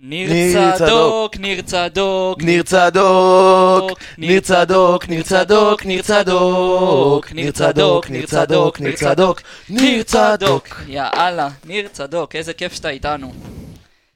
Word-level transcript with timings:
ניר 0.00 0.32
ניר 0.32 0.76
צדוק, 0.76 1.36
ניר 1.36 1.62
צדוק, 1.62 2.42
ניר 2.42 2.62
צדוק, 2.62 4.00
ניר 4.18 4.40
צדוק, 4.40 5.08
ניר 5.08 5.22
צדוק, 5.22 5.86
ניר 5.86 6.02
צדוק, 6.02 7.32
ניר 7.32 7.50
צדוק, 7.50 8.10
ניר 8.10 8.26
צדוק, 8.26 8.80
ניר 8.80 8.96
צדוק, 8.96 9.40
ניר 9.70 10.02
צדוק. 10.02 10.68
יאללה, 10.86 11.48
ניר 11.66 11.88
צדוק, 11.88 12.36
איזה 12.36 12.52
כיף 12.52 12.72
שאתה 12.72 12.88
איתנו. 12.88 13.32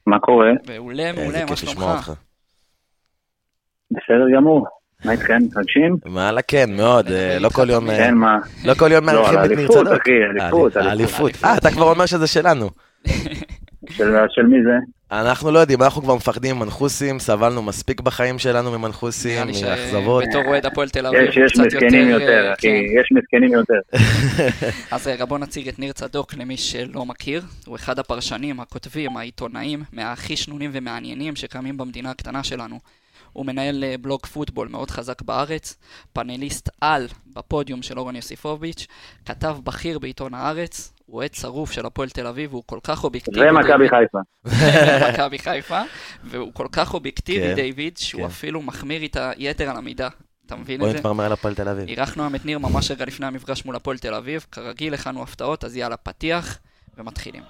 מה 0.07 0.19
קורה? 0.19 0.51
מעולה, 0.69 1.11
מעולה, 1.11 1.45
מה 1.49 1.55
שלומך? 1.55 2.11
בסדר 3.91 4.35
גמור. 4.35 4.67
מה 5.05 5.11
איתכם? 5.11 5.37
מתרגשים? 5.43 5.97
וואלה, 6.05 6.41
כן, 6.41 6.75
מאוד, 6.77 7.07
אה, 7.07 7.39
לא 7.39 7.49
כל 7.49 7.69
יום, 7.69 7.89
אה, 7.89 7.97
כן, 7.97 8.13
מה? 8.13 8.37
לא 8.65 8.73
כל 8.73 8.91
יום 8.91 9.09
לא, 9.09 9.13
מארחים 9.13 9.39
על 9.39 9.45
את 9.53 9.57
ניר 9.57 9.67
צדוק. 9.67 9.87
אחי, 9.87 10.11
אליפות, 10.31 10.77
אה, 10.77 10.91
אליפות. 10.91 11.21
אליפות. 11.31 11.45
אה, 11.45 11.57
אתה 11.57 11.71
כבר 11.71 11.89
אומר 11.89 12.05
שזה 12.05 12.27
שלנו. 12.27 12.69
של 13.89 14.15
של 14.29 14.43
מי 14.43 14.57
זה? 14.63 15.02
אנחנו 15.19 15.51
לא 15.51 15.59
יודעים, 15.59 15.81
אנחנו 15.81 16.01
כבר 16.01 16.15
מפחדים 16.15 16.55
ממנחוסים, 16.55 17.19
סבלנו 17.19 17.61
מספיק 17.61 18.01
בחיים 18.01 18.39
שלנו 18.39 18.79
ממנחוסים, 18.79 19.47
מאכזבות. 19.47 20.23
שבתור 20.23 20.45
אוהד 20.45 20.65
הפועל 20.65 20.89
תל 20.89 21.05
אביב, 21.05 21.21
יש, 21.29 21.37
יש 21.37 21.59
מסכנים 21.59 22.09
יותר, 22.09 22.23
יותר, 22.23 22.47
אה, 22.47 22.53
אחי, 22.53 22.61
כן. 22.61 22.99
יש 22.99 23.09
מסכנים 23.11 23.51
יותר. 23.53 23.79
אז 24.95 25.07
רגע, 25.07 25.25
בוא 25.25 25.37
נציג 25.37 25.67
את 25.67 25.79
ניר 25.79 25.93
צדוק 25.93 26.33
למי 26.33 26.57
שלא 26.57 27.05
מכיר. 27.05 27.41
הוא 27.65 27.75
אחד 27.75 27.99
הפרשנים, 27.99 28.59
הכותבים, 28.59 29.17
העיתונאים, 29.17 29.83
מהכי 29.93 30.37
שנונים 30.37 30.69
ומעניינים 30.73 31.35
שקיימים 31.35 31.77
במדינה 31.77 32.11
הקטנה 32.11 32.43
שלנו. 32.43 32.79
הוא 33.33 33.45
מנהל 33.45 33.83
אה, 33.83 33.95
בלוג 34.01 34.25
פוטבול 34.25 34.67
מאוד 34.67 34.91
חזק 34.91 35.21
בארץ, 35.21 35.77
פאנליסט 36.13 36.69
על 36.81 37.07
בפודיום 37.33 37.81
של 37.81 37.99
אורן 37.99 38.15
יוסיפוביץ', 38.15 38.87
כתב 39.25 39.57
בכיר 39.63 39.99
בעיתון 39.99 40.33
הארץ, 40.33 40.93
הוא 41.05 41.15
אוהד 41.15 41.33
שרוף 41.33 41.71
של 41.71 41.85
הפועל 41.85 42.09
תל 42.09 42.27
אביב, 42.27 42.53
והוא 42.53 42.63
כל 42.65 42.79
כך 42.83 43.03
אובייקטיבי. 43.03 43.49
ומכבי 43.49 43.89
חיפה. 43.89 44.19
מכבי 45.09 45.39
חיפה, 45.39 45.81
והוא 46.23 46.53
כל 46.53 46.67
כך 46.71 46.93
אובייקטיבי, 46.93 47.47
כן, 47.47 47.55
דיוויד, 47.55 47.97
שהוא 47.97 48.21
כן. 48.21 48.27
אפילו 48.27 48.61
מחמיר 48.61 49.01
איתה 49.01 49.31
יתר 49.37 49.69
על 49.69 49.77
המידה. 49.77 50.09
אתה 50.45 50.55
מבין 50.55 50.79
בוא 50.79 50.87
את 50.87 50.91
זה? 50.91 50.97
נתמרמר 50.97 51.23
על 51.23 51.31
הפועל 51.31 51.55
תל 51.55 51.69
אביב. 51.69 51.87
אירחנו 51.87 52.23
היום 52.23 52.35
את 52.35 52.45
ניר 52.45 52.59
ממש 52.59 52.91
רגע 52.91 53.05
לפני 53.05 53.25
המפגש 53.25 53.65
מול 53.65 53.75
הפועל 53.75 53.97
תל 53.97 54.13
אביב, 54.13 54.45
כרגיל 54.51 54.93
הכנו 54.93 55.23
הפתעות, 55.23 55.63
אז 55.63 55.75
יאללה, 55.75 55.97
פתיח, 55.97 56.57
ומתחילים. 56.97 57.43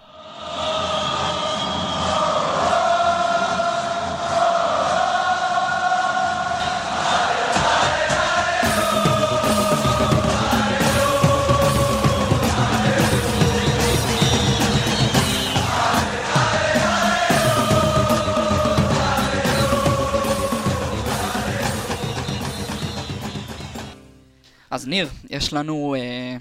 אז 24.73 24.87
ניר, 24.87 25.07
יש 25.29 25.53
לנו 25.53 25.95
אה, 25.97 26.35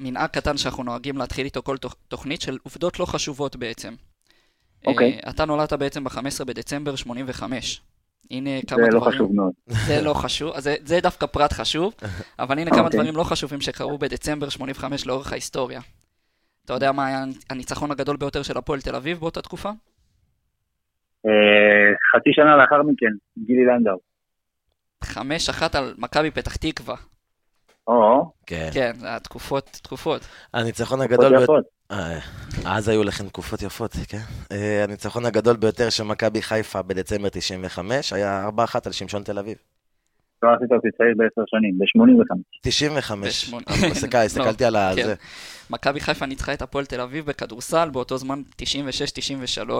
מנהג 0.00 0.30
קטן 0.30 0.56
שאנחנו 0.56 0.82
נוהגים 0.82 1.16
להתחיל 1.16 1.44
איתו 1.44 1.62
כל 1.62 1.76
תוכ- 1.76 1.96
תוכנית 2.08 2.40
של 2.40 2.58
עובדות 2.62 3.00
לא 3.00 3.06
חשובות 3.06 3.56
בעצם. 3.56 3.94
אוקיי. 4.86 5.20
אה, 5.24 5.30
אתה 5.30 5.44
נולדת 5.44 5.72
בעצם 5.72 6.04
ב-15 6.04 6.44
בדצמבר 6.46 6.96
85. 6.96 7.80
הנה 8.30 8.50
זה 8.60 8.66
כמה 8.66 8.80
לא 8.80 8.88
דברים. 9.00 9.12
חשוב 9.14 9.32
מאוד. 9.34 9.52
זה 9.66 10.00
לא 10.02 10.14
חשוב, 10.14 10.52
אז 10.54 10.64
זה, 10.64 10.76
זה 10.84 11.00
דווקא 11.02 11.26
פרט 11.26 11.52
חשוב, 11.52 11.94
אבל 12.38 12.58
הנה 12.58 12.70
כמה 12.70 12.80
אוקיי. 12.80 13.00
דברים 13.00 13.16
לא 13.16 13.24
חשובים 13.24 13.60
שקרו 13.60 13.98
בדצמבר 13.98 14.48
85 14.48 15.06
לאורך 15.06 15.32
ההיסטוריה. 15.32 15.80
אתה 16.64 16.72
יודע 16.72 16.92
מה 16.92 17.06
היה 17.06 17.24
הניצחון 17.50 17.90
הגדול 17.90 18.16
ביותר 18.16 18.42
של 18.42 18.58
הפועל 18.58 18.80
תל 18.80 18.94
אביב 18.96 19.18
באותה 19.18 19.42
תקופה? 19.42 19.68
אה, 21.26 21.92
חצי 22.16 22.30
שנה 22.32 22.56
לאחר 22.56 22.82
מכן, 22.82 23.16
גילי 23.46 23.64
לנדאו. 23.64 23.98
5-1 25.04 25.78
על 25.78 25.94
מכבי 25.98 26.30
פתח 26.30 26.56
תקווה. 26.56 26.96
או, 27.88 28.32
כן. 28.46 28.70
כן, 28.72 28.92
זה 28.98 29.06
היה 29.06 29.18
תקופות. 29.82 30.20
הניצחון 30.54 31.00
הגדול 31.00 31.28
ביותר... 31.28 31.42
יפות. 31.42 31.64
אה, 31.90 32.18
אז 32.64 32.88
היו 32.88 33.04
לכם 33.04 33.28
תקופות 33.28 33.62
יפות, 33.62 33.92
כן. 34.08 34.18
אה, 34.52 34.84
הניצחון 34.84 35.26
הגדול 35.26 35.56
ביותר 35.56 35.90
של 35.90 36.02
מכבי 36.04 36.42
חיפה 36.42 36.82
בדצמבר 36.82 37.28
95 37.28 38.12
היה 38.12 38.48
4-1 38.48 38.78
על 38.86 38.92
שמשון 38.92 39.22
תל 39.22 39.38
אביב. 39.38 39.56
לא 40.42 40.48
עשית 40.56 40.72
אותי 40.72 40.88
צעיר 40.98 41.14
בעשר 41.16 41.42
שנים, 41.46 41.78
ב-85. 41.78 42.60
95. 42.62 43.28
בשמונה. 43.28 43.64
הסתכל- 43.68 44.16
הסתכלתי 44.26 44.64
על 44.64 44.76
כן. 44.96 45.02
הזה. 45.02 45.14
מכבי 45.70 46.00
חיפה 46.00 46.26
ניצחה 46.26 46.52
את 46.52 46.62
הפועל 46.62 46.86
תל 46.86 47.00
אביב 47.00 47.26
בכדורסל, 47.26 47.90
באותו 47.90 48.18
זמן 48.18 48.42
96-93. 48.62 49.70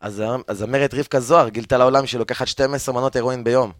אז 0.00 0.22
אז 0.48 0.62
אמרת 0.62 0.94
רבקה 0.94 1.20
זוהר 1.20 1.48
גילתה 1.48 1.78
לעולם 1.78 2.06
שהיא 2.06 2.18
לוקחת 2.18 2.46
12 2.46 2.94
מנות 2.94 3.16
הרואין 3.16 3.44
ביום. 3.44 3.72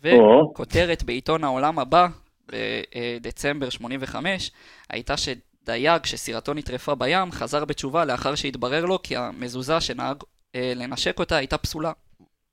וכותרת 0.00 1.02
בעיתון 1.02 1.44
העולם 1.44 1.78
הבא, 1.78 2.06
בדצמבר 2.48 3.70
85, 3.70 4.50
הייתה 4.90 5.14
שדייג 5.16 6.04
שסירתו 6.04 6.54
נטרפה 6.54 6.94
בים, 6.94 7.32
חזר 7.32 7.64
בתשובה 7.64 8.04
לאחר 8.04 8.34
שהתברר 8.34 8.84
לו 8.84 9.02
כי 9.02 9.16
המזוזה 9.16 9.80
שנהג 9.80 10.16
אה, 10.54 10.72
לנשק 10.76 11.18
אותה 11.18 11.36
הייתה 11.36 11.58
פסולה. 11.58 11.92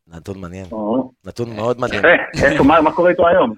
נתון 0.07 0.41
מעניין. 0.41 0.65
נתון 1.25 1.55
מאוד 1.55 1.79
מדהים. 1.79 2.01
יפה, 2.35 2.63
מה 2.63 2.91
קורה 2.91 3.09
איתו 3.09 3.27
היום? 3.27 3.53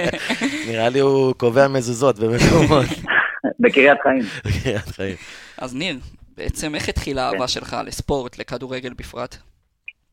נראה 0.68 0.88
לי 0.88 0.98
הוא 0.98 1.34
קובע 1.34 1.68
מזוזות 1.68 2.18
במקומות. 2.18 2.86
בקריית 3.60 3.98
חיים. 4.02 4.22
בקריית 4.46 4.88
חיים. 4.88 5.16
אז 5.58 5.74
ניר, 5.74 5.96
בעצם 6.36 6.74
איך 6.74 6.88
התחילה 6.88 7.22
האהבה 7.22 7.48
שלך 7.48 7.76
לספורט, 7.86 8.38
לכדורגל 8.38 8.92
בפרט? 8.94 9.36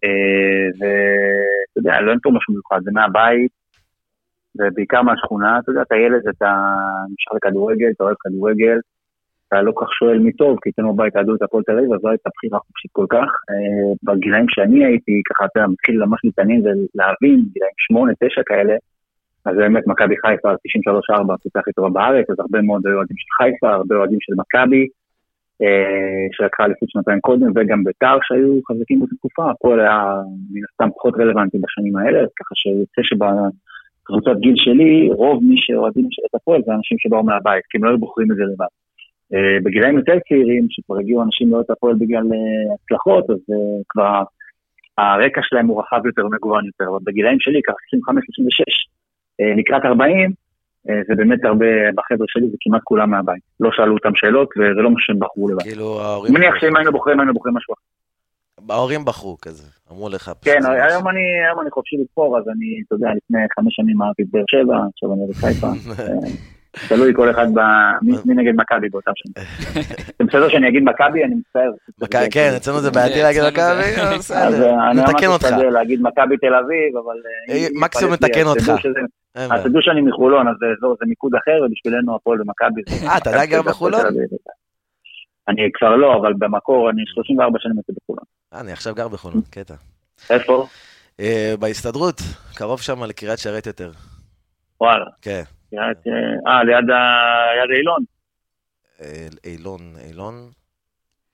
אה, 0.04 0.10
ואתה 0.80 1.80
יודע, 1.80 2.02
לא 2.02 2.12
אין 2.12 2.20
פה 2.24 2.30
משהו 2.30 2.54
מיוחד, 2.54 2.80
זה 2.84 2.92
מהבית, 2.94 3.52
ובעיקר 4.60 5.02
מהשכונה, 5.02 5.60
אתה 5.60 5.72
יודע, 5.72 5.82
אתה 5.82 5.96
ילד, 5.96 6.28
אתה 6.28 6.52
נשאר 7.14 7.38
לכדורגל, 7.38 7.90
אתה 7.96 8.04
אוהב 8.04 8.16
כדורגל, 8.20 8.80
אתה 9.48 9.62
לא 9.62 9.72
כך 9.80 9.94
שואל 9.94 10.20
מי 10.20 10.32
טוב, 10.32 10.58
כי 10.62 10.70
אצלנו 10.70 10.94
בבית 10.94 11.16
אהדו 11.16 11.36
את 11.36 11.42
הפועל 11.42 11.64
תל 11.64 11.78
אביב, 11.78 11.94
אז 11.94 12.00
לא 12.04 12.10
הייתה 12.10 12.30
בחירה 12.36 12.60
חופשית 12.60 12.92
כל 12.92 13.06
כך. 13.10 13.30
אה, 13.50 13.94
בגילאים 14.04 14.46
שאני 14.50 14.86
הייתי, 14.86 15.22
ככה, 15.30 15.46
אתה 15.46 15.60
יודע, 15.60 15.68
מתחיל 15.68 16.06
ממש 16.06 16.20
להתעניין 16.24 16.62
ולהבין, 16.62 17.40
גילאים 17.54 17.78
שמונה, 17.78 18.12
תשע 18.24 18.42
כאלה, 18.46 18.76
אז 19.46 19.56
באמת 19.56 19.88
מכבי 19.88 20.16
חיפה, 20.18 20.50
93-4, 20.50 21.34
הקבוצה 21.34 21.60
הכי 21.60 21.72
טובה 21.72 21.90
בארץ, 21.90 22.30
אז 22.30 22.40
הרבה 22.40 22.62
מאוד 22.62 22.82
אוהדים 22.86 23.18
של 23.18 23.30
חיפה, 23.38 23.70
הרבה 23.74 23.96
אוהדים 23.96 24.18
של 24.22 24.34
מכבי, 24.38 24.88
אה, 25.62 26.26
שלקחה 26.32 26.66
אליפות 26.66 26.90
שנתיים 26.90 27.20
קודם, 27.20 27.52
וגם 27.56 27.84
בית"ר 27.84 28.18
שהיו 28.22 28.60
חזקים 28.68 29.00
באותה 29.00 29.16
תקופה, 29.16 29.52
הפועל 29.52 29.80
היה 29.80 30.00
מן 30.52 30.62
הסתם 30.70 30.90
פחות 30.96 31.14
רלוונטי 31.20 31.58
בשנים 31.64 31.96
האלה, 31.98 32.20
ככה 32.40 32.56
שיוצא 32.56 33.02
שבקבוצת 34.06 34.40
גיל 34.40 34.54
שלי, 34.56 35.10
רוב 35.12 35.44
מי 35.44 35.56
שאוהדים 35.58 36.08
את 36.30 36.36
הפועל 36.36 36.62
זה 36.66 36.72
אנשים 36.74 36.98
שבאו 37.00 37.24
מהבית, 37.24 37.64
כי 37.70 37.78
הם 37.78 37.84
לא 37.84 37.90
היו 37.90 37.98
בוחרים 37.98 38.32
את 38.32 38.36
זה 38.38 38.44
לבד. 38.44 38.74
אה, 39.34 39.58
בגילאים 39.64 39.98
יותר 39.98 40.18
צעירים, 40.30 40.68
שכבר 40.70 41.00
הגיעו 41.00 41.24
אנשים 41.24 41.52
לאוהד 41.52 41.66
את 41.66 41.70
הפועל 41.70 41.96
בגלל 42.00 42.24
אה, 42.34 42.74
הצלחות, 42.76 43.30
אז 43.30 43.38
אה, 43.52 43.82
כבר 43.90 44.24
הרקע 44.98 45.42
שלהם 45.44 45.68
הוא 45.68 45.82
רחב 45.82 46.06
יותר 46.06 46.26
ומגוון 46.26 46.66
יותר, 46.66 46.86
אבל 46.92 47.00
בגילאים 47.04 47.40
שלי, 47.40 47.62
ככה 47.68 47.76
25-26, 47.76 48.16
אה, 49.42 49.56
לקראת 49.58 49.86
40, 49.86 50.32
אה, 50.90 51.02
זה 51.08 51.16
באמת 51.16 51.46
הרבה, 51.46 51.66
בחבר'ה 51.96 52.26
שלי 52.28 52.48
זה 52.50 52.58
כמעט 52.62 52.82
כולם 52.84 53.10
מהבית. 53.10 53.42
לא 53.60 53.70
שאלו 53.74 53.94
אותם 53.94 54.16
שאלות, 54.16 54.50
וזה 54.58 54.82
לא 54.82 54.90
מה 54.92 55.00
שהם 55.00 55.20
בחרו 55.20 55.50
לבד. 55.50 55.64
כאילו 55.64 56.02
ההורים... 56.02 56.36
אני 56.36 56.46
מניח 56.46 56.56
שאם 56.60 56.76
היינו 56.76 56.92
בוחרים, 56.92 57.20
היינו 57.20 57.34
בוחרים 57.34 57.56
משהו 57.56 57.74
אחר. 57.74 57.82
ההורים 58.70 59.06
בחרו 59.06 59.38
כזה. 59.42 59.68
אמרו 59.92 60.10
לך... 60.10 60.32
כן, 60.42 60.60
היום 60.66 61.08
אני, 61.08 61.20
היום 61.48 61.62
אני 61.62 61.72
חופשי 61.72 61.96
לבחור, 62.02 62.38
אז 62.38 62.44
אני, 62.48 62.82
אתה 62.88 62.96
יודע, 62.96 63.08
לפני 63.18 63.40
חמש 63.56 63.76
שנים 63.76 64.02
אהבתי 64.02 64.24
את 64.24 64.28
באר 64.32 64.44
שבע, 64.48 64.78
עכשיו 64.94 65.14
אני 65.14 65.28
בחיפה. 65.30 65.68
תלוי 66.90 67.14
כל 67.16 67.32
אחד 67.32 67.48
ב... 67.54 67.60
מי 68.26 68.34
נגד 68.36 68.54
מכבי 68.56 68.90
באותם 68.90 69.12
שנים. 69.16 69.48
זה 70.20 70.24
בסדר 70.28 70.50
שאני 70.50 70.68
אגיד 70.70 70.84
מכבי, 70.84 71.24
אני 71.24 71.36
מצטער. 71.36 71.72
כן, 72.32 72.52
אצלנו 72.58 72.80
זה 72.80 72.92
בעייתי 72.92 73.16
כן, 73.16 73.22
להגיד 73.24 73.42
מכבי, 73.44 73.92
בסדר, 74.20 74.70
אה, 74.70 74.92
אני 74.92 75.02
ממש 75.02 75.10
נתקן 75.10 75.28
אותך. 75.28 75.46
משתדל 75.46 75.70
להגיד 75.70 76.02
מכבי 76.02 76.38
תל 76.38 76.56
אביב, 76.56 76.98
אבל... 77.04 77.16
אה, 77.50 77.56
אה, 77.56 77.68
מקסימום 77.82 78.14
נתקן 78.14 78.42
אז 78.42 78.48
אותך. 78.48 78.86
אז. 79.36 79.64
תדעו 79.64 79.82
שאני 79.82 80.02
מחולון, 80.02 80.48
אז 80.48 80.56
זה 81.00 81.06
מיקוד 81.08 81.36
אחר, 81.36 81.64
ובשבילנו 81.66 82.16
הפועל 82.16 82.42
ומכבי. 82.42 82.82
זה- 82.90 83.08
אה, 83.08 83.18
אתה 83.18 83.30
עדיין 83.30 83.50
גר 83.50 83.62
בחולון? 83.62 84.02
אני 85.48 85.62
כבר 85.74 85.96
לא, 85.96 86.16
אבל 86.16 86.34
במקור 86.38 86.90
אני 86.90 87.02
34 87.06 87.60
שנים 87.60 87.76
הייתי 87.78 87.92
בחולון. 88.02 88.24
אה, 88.56 88.60
אני 88.60 88.72
עכשיו 88.72 88.96
גר 88.96 89.08
בחולון, 89.08 89.42
קטע. 89.56 89.76
איפה? 90.30 90.68
אה, 91.20 91.54
בהסתדרות, 91.60 92.22
קרוב 92.56 92.82
שם 92.82 93.04
לקריית 93.04 93.40
שרת 93.40 93.68
יותר. 93.68 93.92
וואלה. 94.82 95.06
כן. 95.22 95.44
ליד, 95.72 95.98
אה, 96.08 96.64
ליד 96.64 97.72
אילון. 97.78 98.04
אה, 99.02 99.28
אילון, 99.46 99.82
אילון? 100.08 100.50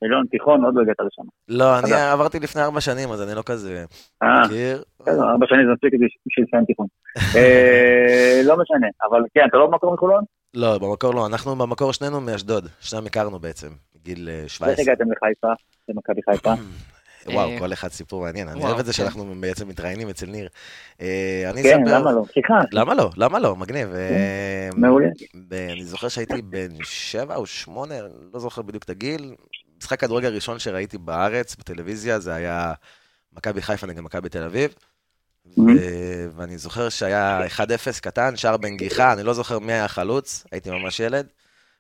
אילון 0.04 0.26
תיכון, 0.32 0.66
עוד 0.66 0.76
לא 0.76 0.82
הגעת 0.82 1.00
לשם. 1.00 1.22
לא, 1.48 1.80
אני. 1.80 1.94
עברתי 1.94 2.40
לפני 2.40 2.62
ארבע 2.62 2.82
שנים, 2.82 3.12
אז 3.12 3.22
אני 3.22 3.36
לא 3.36 3.42
כזה 3.46 3.86
אה, 4.24 4.42
מכיר. 4.46 4.84
בסדר, 5.00 5.30
ארבע 5.32 5.46
שנים 5.50 5.66
זה 5.66 5.74
מספיק 5.74 5.94
בשביל 5.94 6.46
לסיים 6.48 6.66
תיכון. 6.66 6.88
אה, 7.36 8.42
לא 8.46 8.58
משנה, 8.58 8.88
אבל 9.10 9.22
כן, 9.34 9.42
אתה 9.50 9.58
לא 9.58 9.68
במקור 9.68 9.94
מחולון? 9.94 10.24
לא, 10.54 10.78
במקור 10.78 11.14
לא, 11.14 11.26
אנחנו 11.26 11.56
במקור 11.56 11.94
שנינו 11.94 12.22
מאשדוד, 12.22 12.68
שניהם 12.80 13.06
הכרנו 13.06 13.40
בעצם, 13.40 13.68
בגיל 13.96 14.30
אה, 14.30 14.44
איך 14.44 14.50
17. 14.50 14.84
הגעתם 14.84 15.12
לחיפה, 15.12 15.54
למכבי 15.90 16.22
חיפה? 16.30 16.54
וואו, 17.26 17.50
אה, 17.52 17.60
כל 17.60 17.74
אחד 17.74 17.88
סיפור 17.92 18.22
מעניין. 18.22 18.48
אני 18.48 18.60
וואו, 18.60 18.68
אוהב 18.70 18.80
את 18.80 18.86
זה 18.86 18.94
כן. 18.94 18.98
שאנחנו 18.98 19.34
בעצם 19.40 19.68
מתראיינים 19.68 20.10
אצל 20.10 20.26
ניר. 20.26 20.50
אה, 21.02 21.44
אני 21.50 21.64
כן. 21.64 21.84
למה 21.88 22.12
לא? 22.12 22.24
סליחה, 22.34 22.54
למה 22.72 22.94
לא? 22.94 23.10
למה 23.18 23.40
לא? 23.40 23.56
מגניב. 23.56 23.94
אה, 23.94 24.70
מעולה. 24.76 25.08
ב- 25.48 25.54
אני 25.54 25.86
זוכר 25.86 26.08
שהייתי 26.08 26.42
בן 26.42 26.84
שבע 26.84 27.36
או 27.36 27.46
שמונה, 27.46 27.96
לא 28.34 28.40
זוכר 28.40 28.62
בדיוק 28.62 28.84
את 28.84 28.90
הגיל. 28.90 29.36
משחק 29.78 30.00
כדורגל 30.00 30.28
הראשון 30.28 30.60
שראיתי 30.60 30.98
בארץ, 30.98 31.56
בטלוויזיה, 31.56 32.20
זה 32.20 32.34
היה 32.34 32.74
מכבי 33.38 33.62
חיפה 33.62 33.88
נגד 33.88 34.00
מכבי 34.00 34.30
תל 34.30 34.44
אביב. 34.44 34.74
ו- 35.58 36.28
ואני 36.36 36.58
זוכר 36.58 36.90
שהיה 36.90 37.40
1-0 37.48 37.60
קטן, 38.02 38.36
שער 38.38 38.58
בנגיחה, 38.58 39.14
אני 39.14 39.24
לא 39.24 39.34
זוכר 39.34 39.60
מי 39.60 39.74
היה 39.74 39.86
החלוץ, 39.86 40.44
הייתי 40.52 40.70
ממש 40.70 41.00
ילד. 41.00 41.28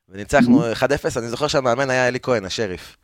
וניצחנו 0.10 0.72
1-0, 0.74 0.84
אני 1.18 1.28
זוכר 1.28 1.48
שהמאמן 1.48 1.90
היה 1.90 2.08
אלי 2.08 2.20
כהן, 2.20 2.46
השריף. 2.46 2.98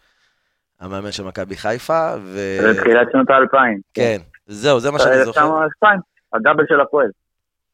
המאמן 0.79 1.11
של 1.11 1.23
מכבי 1.23 1.57
חיפה, 1.57 2.13
ו... 2.23 2.57
זה 2.61 2.79
תחילת 2.79 3.07
שנות 3.11 3.29
האלפיים. 3.29 3.79
כן, 3.93 4.17
זהו, 4.47 4.79
זה 4.79 4.91
מה 4.91 4.99
שאני 4.99 5.25
זוכר. 5.25 5.41
1902, 5.41 5.99
הדאבל 6.33 6.63
של 6.69 6.81
הפועל. 6.81 7.09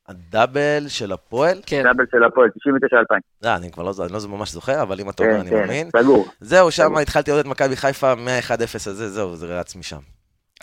הדאבל 0.08 0.86
של 0.88 1.12
הפועל? 1.12 1.62
כן, 1.66 1.84
דאבל 1.84 2.06
של 2.12 2.24
הפועל, 2.24 2.50
99-2000. 2.50 3.16
לא, 3.44 3.56
אני 3.56 3.72
כבר 3.72 3.84
לא, 3.84 3.94
אני 4.04 4.14
לא 4.14 4.20
ממש 4.30 4.52
זוכר, 4.52 4.82
אבל 4.82 5.00
אם 5.00 5.10
אתה 5.10 5.24
אומר, 5.24 5.34
כן, 5.34 5.40
אני 5.40 5.50
כן, 5.50 5.56
מאמין. 5.56 5.90
סגור. 5.98 6.28
זהו, 6.42 6.72
שם 6.72 6.98
התחלתי 6.98 7.32
לראות 7.32 7.46
את 7.46 7.52
מכבי 7.52 7.76
חיפה 7.76 8.16
מה-1-0 8.16 8.76
הזה, 8.76 9.10
זהו, 9.10 9.36
זה 9.36 9.60
רץ 9.60 9.76
משם. 9.76 10.00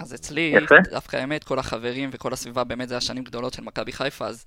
אז 0.01 0.15
אצלי. 0.15 0.55
דווקא 0.91 1.17
האמת, 1.17 1.45
כל 1.45 1.59
החברים 1.59 2.11
וכל 2.13 2.33
הסביבה, 2.33 2.65
באמת 2.65 2.89
זה 2.89 2.95
היה 2.95 3.01
שנים 3.01 3.25
גדולות 3.25 3.53
של 3.53 3.63
מכבי 3.63 3.93
חיפה, 3.93 4.27
אז 4.27 4.45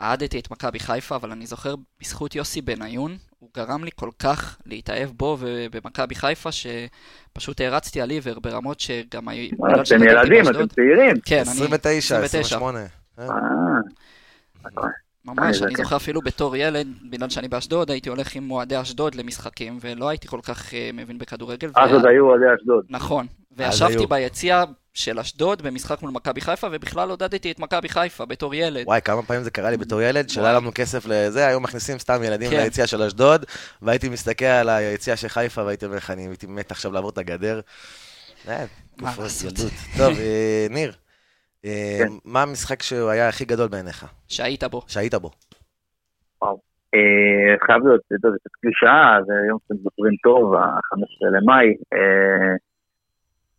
אהדתי 0.00 0.38
את 0.38 0.50
מכבי 0.50 0.80
חיפה, 0.80 1.16
אבל 1.16 1.30
אני 1.30 1.46
זוכר 1.46 1.74
בזכות 2.00 2.34
יוסי 2.34 2.62
בניון, 2.62 3.16
הוא 3.42 3.50
גרם 3.56 3.84
לי 3.84 3.90
כל 3.96 4.10
כך 4.18 4.58
להתאהב 4.66 5.10
בו 5.10 5.36
ובמכבי 5.40 6.14
חיפה, 6.14 6.50
שפשוט 6.52 7.60
הערצתי 7.60 8.00
על 8.00 8.10
עיוור 8.10 8.40
ברמות 8.40 8.80
שגם 8.80 9.28
היו... 9.28 9.50
אתם 9.80 10.02
ילדים, 10.02 10.48
אתם 10.50 10.66
צעירים. 10.66 11.16
כן, 11.24 11.36
אני... 11.36 11.50
29, 11.50 12.18
29. 12.18 12.56
28. 12.56 12.78
אה, 13.18 13.24
ממש, 15.24 15.62
אה, 15.62 15.66
אני 15.66 15.76
זה 15.76 15.82
זוכר 15.82 15.96
אפילו 15.96 16.20
בתור 16.20 16.56
ילד, 16.56 16.86
בגלל 17.10 17.30
שאני 17.30 17.48
באשדוד, 17.48 17.90
הייתי 17.90 18.08
הולך 18.08 18.34
עם 18.36 18.50
אוהדי 18.50 18.80
אשדוד 18.80 19.14
למשחקים, 19.14 19.78
ולא 19.80 20.08
הייתי 20.08 20.28
כל 20.28 20.40
כך 20.42 20.74
אה, 20.74 20.90
מבין 20.94 21.18
בכדורגל. 21.18 21.70
אז 21.76 21.92
עוד 21.92 22.06
היו 22.06 22.26
אוהדי 22.26 22.44
אשדוד. 22.56 22.84
נכון, 22.88 23.26
וישבתי. 23.56 24.06
ביציע 24.06 24.64
של 24.94 25.18
אשדוד 25.18 25.62
במשחק 25.62 26.02
מול 26.02 26.10
מכבי 26.10 26.40
חיפה, 26.40 26.66
ובכלל 26.72 27.10
עודדתי 27.10 27.52
את 27.52 27.58
מכבי 27.58 27.88
חיפה 27.88 28.24
בתור 28.24 28.54
ילד. 28.54 28.86
וואי, 28.86 29.00
כמה 29.04 29.22
פעמים 29.22 29.42
זה 29.42 29.50
קרה 29.50 29.70
לי 29.70 29.76
בתור 29.76 30.02
ילד, 30.02 30.28
שלא 30.28 30.44
היה. 30.44 30.52
לנו 30.52 30.70
כסף 30.74 31.06
לזה, 31.06 31.46
היו 31.46 31.60
מכניסים 31.60 31.98
סתם 31.98 32.22
ילדים 32.24 32.50
כן. 32.50 32.56
ליציע 32.56 32.86
של 32.86 33.02
אשדוד, 33.02 33.44
והייתי 33.82 34.08
מסתכל 34.08 34.44
על 34.44 34.68
היציע 34.68 35.16
של 35.16 35.28
חיפה, 35.28 35.64
והייתי 35.64 35.84
אומר 35.84 35.96
לך, 35.96 36.10
אני 36.10 36.26
הייתי 36.26 36.46
מת 36.46 36.70
עכשיו 36.70 36.92
לעבור 36.92 37.10
את 37.10 37.18
הגדר. 37.18 37.60
אה. 38.48 38.64
טוב, 39.98 40.12
אה, 40.18 40.66
ניר, 40.70 40.92
אה, 41.64 41.98
כן. 41.98 42.12
מה 42.24 42.42
המשחק 42.42 42.82
שהוא 42.82 43.10
היה 43.10 43.28
הכי 43.28 43.44
גדול 43.44 43.68
בעיניך, 43.68 44.06
שהיית 44.28 44.64
בו. 44.64 44.82
שהיית 44.86 45.14
בו? 45.14 45.30
חייב 47.66 47.86
להיות, 47.86 48.00
אתה 48.06 48.14
יודע, 48.14 48.28
זה 48.30 48.38
קצת 48.40 48.50
קלישאה, 48.60 49.18
זה 49.26 49.32
יום 49.48 49.58
שאתם 49.62 49.82
זוכרים 49.82 50.14
טוב, 50.22 50.54
ה-15 50.54 51.26
למאי. 51.36 51.74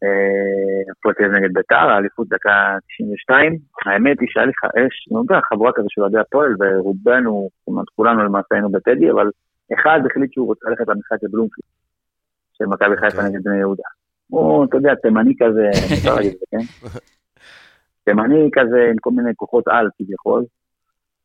אה, 0.03 0.91
הפועל 0.91 1.13
תל 1.15 1.23
אביב 1.23 1.35
נגד 1.35 1.53
ביתר, 1.53 1.75
האליפות 1.75 2.27
דקה 2.29 2.77
92. 2.94 3.57
האמת 3.85 4.17
היא 4.19 4.27
שהיה 4.31 4.45
לי 4.45 4.51
יודע, 5.11 5.39
חבורה 5.50 5.71
כזה 5.75 5.88
של 5.89 6.01
אוהדי 6.01 6.19
הפועל, 6.19 6.55
ורובנו, 6.59 7.50
אומרת, 7.67 7.85
כולנו 7.95 8.23
למעשה 8.23 8.47
היינו 8.51 8.71
בטדי, 8.71 9.11
אבל 9.11 9.29
אחד 9.73 10.00
החליט 10.11 10.33
שהוא 10.33 10.47
רוצה 10.47 10.69
ללכת 10.69 10.88
למשחק 10.88 11.17
לבלומפילד, 11.23 11.67
של 12.53 12.65
מכבי 12.65 12.97
חיפה 12.97 13.17
אוקיי. 13.17 13.29
נגד 13.29 13.44
בני 13.44 13.57
יהודה. 13.57 13.83
הוא, 14.27 14.65
אתה 14.65 14.77
יודע, 14.77 14.95
תימני 14.95 15.33
כזה, 15.39 15.69
אפשר 15.94 16.15
להגיד 16.15 16.31
את 16.31 16.39
זה, 16.39 16.45
כן? 16.51 16.89
תימני 18.05 18.50
כזה 18.53 18.88
עם 18.91 18.97
כל 19.01 19.11
מיני 19.11 19.31
כוחות 19.35 19.67
על 19.67 19.89
כביכול. 19.97 20.44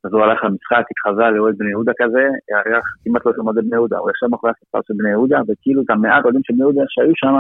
אז 0.04 0.12
הוא 0.12 0.22
הלך 0.22 0.44
למשחק, 0.44 0.84
התחזה 0.90 1.30
לאוהד 1.30 1.54
בני 1.58 1.70
יהודה 1.70 1.92
כזה, 1.98 2.25
היה 2.66 2.80
כמעט 3.04 3.26
לא 3.26 3.32
שם 3.36 3.46
אוהדי 3.46 3.60
בני 3.60 3.76
יהודה, 3.76 3.98
הוא 3.98 4.10
ישב 4.10 4.26
מאחורי 4.30 4.52
הספר 4.52 4.78
של 4.86 4.94
בני 4.98 5.10
יהודה, 5.10 5.38
וכאילו 5.48 5.82
את 5.82 5.90
המעט 5.90 6.25
אוהדים 6.25 6.40
של 6.44 6.52
בני 6.52 6.62
יהודה 6.62 6.82
שהיו 6.88 7.12
שם, 7.14 7.34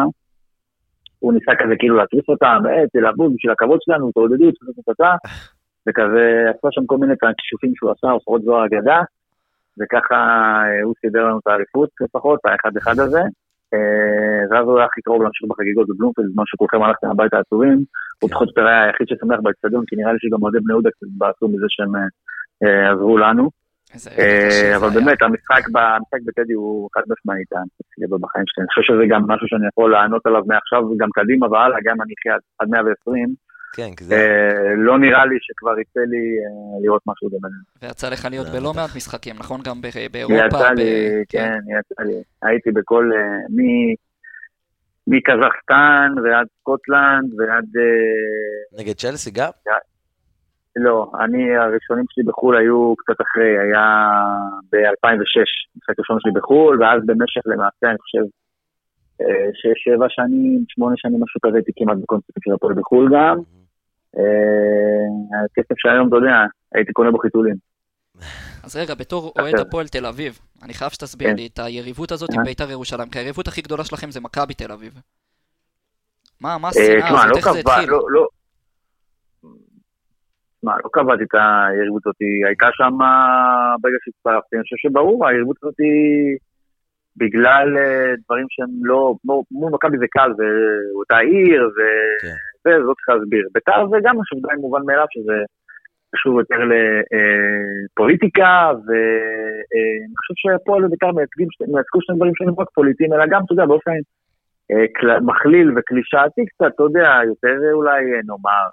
הוא 1.18 1.32
ניסה 1.32 1.52
כזה 1.58 1.74
כאילו 1.78 1.96
להתריס 1.96 2.28
אותם, 2.28 2.62
אה, 2.68 2.88
תלהבו 2.92 3.30
בשביל 3.30 3.52
הכבוד 3.52 3.78
שלנו, 3.82 4.12
תעודדו, 4.12 4.52
תעודדו, 4.52 4.82
וכזה 5.88 6.50
עשה 6.50 6.68
שם 6.70 6.86
כל 6.86 6.96
מיני 6.96 7.14
כישופים 7.38 7.72
שהוא 7.74 7.90
עשה, 7.90 8.10
אופרות 8.10 8.42
זוהר 8.42 8.66
אגדה, 8.66 9.00
וככה 9.80 10.16
אה, 10.66 10.82
הוא 10.82 10.94
סידר 11.00 11.24
לנו 11.24 11.38
את 11.38 11.46
האליפות 11.46 11.90
לפחות, 12.00 12.40
האחד 12.44 12.76
אחד 12.76 12.98
הזה. 12.98 13.22
אה, 13.74 14.40
ואז 14.50 14.64
הוא 14.66 14.78
היה 14.78 14.86
הכי 14.86 15.00
קרוב 15.02 15.22
להמשיך 15.22 15.48
בחגיגות 15.48 15.88
בבלומפילד, 15.88 16.28
בזמן 16.28 16.44
שכולכם 16.46 16.82
הלכתם 16.82 17.10
הביתה 17.10 17.38
עצובים. 17.38 17.84
הוא 18.20 18.30
פחות 18.30 18.48
יותר 18.48 18.66
היה 18.66 18.84
היחיד 18.84 19.06
ששמח 19.08 19.40
באצטדיון, 19.42 19.84
כי 19.86 19.96
נראה 19.96 20.12
לי 20.12 20.18
שגם 20.20 20.42
אוהדי 20.42 20.58
בני 20.58 20.72
יהודה 20.72 20.90
קצת 20.90 21.06
התבאסו 21.12 21.48
מזה 21.48 21.66
שהם 21.68 21.92
אה, 22.64 22.92
עזרו 22.92 23.18
לנו. 23.18 23.50
אה, 24.18 24.76
אבל. 24.76 24.88
באמת, 24.90 25.22
המשחק 25.22 25.62
בטדי 26.26 26.52
הוא 26.52 26.88
חד 26.94 27.02
משמעית 27.12 27.52
המשחק 27.52 27.92
הגדול 27.98 28.18
בחיים 28.22 28.44
שלי. 28.46 28.62
אני 28.62 28.68
חושב 28.68 28.82
שזה 28.92 29.02
גם 29.12 29.22
משהו 29.30 29.46
שאני 29.48 29.66
יכול 29.72 29.92
לענות 29.92 30.26
עליו 30.26 30.42
מעכשיו 30.46 30.82
וגם 30.90 31.08
קדימה 31.14 31.46
והלאה, 31.50 31.78
גם 31.84 31.96
אני 32.02 32.12
אחיה 32.20 32.34
עד- 32.34 32.40
עד 32.58 32.68
120. 32.68 33.34
כן, 33.76 33.90
כי 33.96 34.04
זה... 34.04 34.14
אה, 34.14 34.74
לא 34.76 34.98
נראה 34.98 35.26
לי 35.26 35.36
שכבר 35.40 35.78
יצא 35.80 36.00
לי 36.00 36.24
אה, 36.42 36.82
לראות 36.84 37.02
משהו 37.06 37.28
דומה. 37.28 37.48
ויצא 37.82 38.08
לך 38.10 38.26
להיות 38.30 38.46
בלא. 38.48 38.72
מעט 38.76 38.90
משחקים, 38.96 39.36
נכון? 39.38 39.60
גם 39.64 39.80
באירופה. 40.12 40.46
יצא 40.46 40.70
לי, 40.70 41.24
כן. 41.28 41.38
כן, 41.38 41.78
יצא 41.78 42.02
לי. 42.02 42.22
הייתי 42.42 42.70
בכל, 42.70 43.10
מקזחסטן 45.06 46.08
ועד 46.24 46.46
סקוטלנד 46.60 47.40
ועד... 47.40 47.64
נגד 48.78 48.94
צ'לסי 48.94 49.30
גם? 49.30 49.50
לא, 50.78 51.10
אני, 51.24 51.56
הראשונים 51.56 52.04
שלי 52.10 52.24
בחו"ל 52.24 52.56
היו 52.56 52.94
קצת 52.98 53.20
אחרי, 53.20 53.58
היה 53.58 53.86
ב-2006, 54.72 55.48
המשחק 55.74 55.94
הראשון 55.98 56.18
שלי 56.20 56.32
בחו"ל, 56.32 56.82
ואז 56.82 57.00
במשך 57.06 57.40
למעשה, 57.46 57.90
אני 57.90 57.98
חושב, 57.98 58.24
אה, 59.20 59.48
שש, 59.54 59.84
שבע 59.84 60.06
שנים, 60.08 60.64
שמונה 60.68 60.94
שנים, 60.96 61.22
משהו 61.22 61.40
כזה, 61.40 61.56
הייתי 61.56 61.72
כמעט 61.76 61.96
בקונספט 62.02 62.42
של 62.44 62.52
הפועל 62.54 62.74
בחו"ל 62.74 63.08
גם. 63.14 63.36
אה, 64.18 65.44
הכסף 65.44 65.74
שהיום, 65.78 66.08
אתה 66.08 66.16
יודע, 66.16 66.36
הייתי 66.74 66.92
קונה 66.92 67.10
בו 67.10 67.18
חיתולים. 67.18 67.54
אז 68.64 68.76
רגע, 68.76 68.94
בתור. 68.94 69.32
אוהד 69.38 69.54
הפועל 69.54 69.88
תל 69.88 70.06
אביב, 70.06 70.38
אני 70.62 70.74
חייב 70.74 70.90
שתסביר 70.90 71.28
כן. 71.28 71.36
לי 71.36 71.46
את 71.46 71.58
היריבות 71.58 72.12
הזאת 72.12 72.30
עם. 72.32 72.44
בית"ר 72.44 72.70
ירושלים, 72.70 73.08
כי 73.08 73.18
היריבות 73.18 73.48
הכי 73.48 73.62
גדולה 73.62 73.84
שלכם 73.84 74.10
זה 74.10 74.20
מכבי 74.20 74.54
תל 74.54 74.72
אביב. 74.72 75.00
מה, 76.40 76.58
מה 76.58 76.68
אה, 76.68 76.70
השנאה 76.70 77.08
הזאת, 77.08 77.30
לא 77.30 77.36
איך 77.36 77.52
זה 77.52 77.58
התחיל? 77.58 77.90
לא, 80.62 80.72
לא... 80.84 80.90
קבעתי 80.92 81.24
את 81.24 81.34
היריבות 81.34 82.06
הזאת, 82.06 82.16
הייתה 82.46 82.68
שם 82.72 82.94
ברגע 83.80 83.96
שהצטרפתי, 84.04 84.56
אני 84.56 84.62
חושב 84.62 84.76
שברור, 84.76 85.26
היריבות 85.26 85.56
הזאת 85.62 85.80
בגלל 87.16 87.68
אה, 87.78 88.12
דברים 88.24 88.46
שהם 88.48 88.70
לא, 88.82 89.14
מול 89.50 89.72
מכבי 89.72 89.98
זה 89.98 90.06
קל, 90.10 90.30
זה 90.36 90.44
אותה 90.98 91.18
עיר, 91.18 91.62
ו- 91.76 92.18
כן. 92.22 92.36
וזה 92.66 92.78
לא 92.78 92.94
צריך 92.94 93.08
להסביר. 93.08 93.48
בית"ר 93.54 93.88
זה 93.90 93.96
גם 94.02 94.14
משהו 94.20 94.36
די 94.40 94.60
מובן 94.60 94.82
מאליו, 94.86 95.06
שזה 95.10 95.36
קשור 96.14 96.40
יותר 96.40 96.60
לפוליטיקה, 97.90 98.70
ואני 98.86 100.14
חושב 100.18 100.34
שהפועל 100.36 100.84
ובית"ר 100.84 101.12
מייצגו 101.12 102.00
שני 102.00 102.16
דברים 102.16 102.32
שהם 102.36 102.48
לא 102.48 102.54
רק 102.58 102.70
פוליטיים, 102.74 103.12
אלא 103.12 103.24
גם, 103.30 103.40
אתה 103.44 103.52
יודע, 103.52 103.66
באופן 103.66 103.90
אה, 104.70 105.20
מכליל 105.20 105.68
וקלישאתי 105.76 106.46
קצת, 106.46 106.70
אתה 106.74 106.82
יודע, 106.82 107.08
יותר 107.26 107.56
אולי 107.72 108.00
אה, 108.12 108.20
נאמר, 108.26 108.68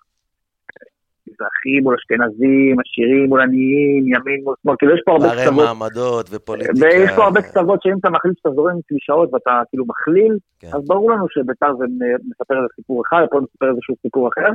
מזרחים 1.28 1.84
מול 1.84 1.96
אשכנזים, 2.00 2.76
עשירים 2.80 3.26
מול 3.30 3.42
עניים, 3.42 4.04
ימין 4.14 4.44
מול 4.44 4.56
שמאל, 4.62 4.76
כאילו 4.80 4.96
יש 4.96 5.02
פה 5.06 5.12
הרבה 5.12 5.28
פערי 5.28 5.42
קצוות, 5.42 5.66
מעמדות 5.66 6.30
ופוליטיקה. 6.32 6.74
ויש 6.82 7.12
פה 7.16 7.24
הרבה 7.24 7.42
קצוות 7.42 7.80
שאם 7.84 7.98
אתה 8.00 8.10
מחליט 8.10 8.38
שאתה 8.38 8.50
זורם 8.50 8.76
עם 8.76 8.82
קלישאות 8.88 9.34
ואתה 9.34 9.62
כאילו 9.70 9.86
מכליל, 9.88 10.38
כן. 10.60 10.68
אז 10.74 10.82
ברור 10.88 11.12
לנו 11.12 11.26
שביתר 11.30 11.76
זה 11.80 11.86
מספר 12.30 12.56
איזה 12.58 12.68
סיפור 12.76 13.04
אחד, 13.08 13.26
פה 13.32 13.40
מספר 13.40 13.70
איזשהו 13.70 13.96
סיפור 14.02 14.30
אחר. 14.30 14.52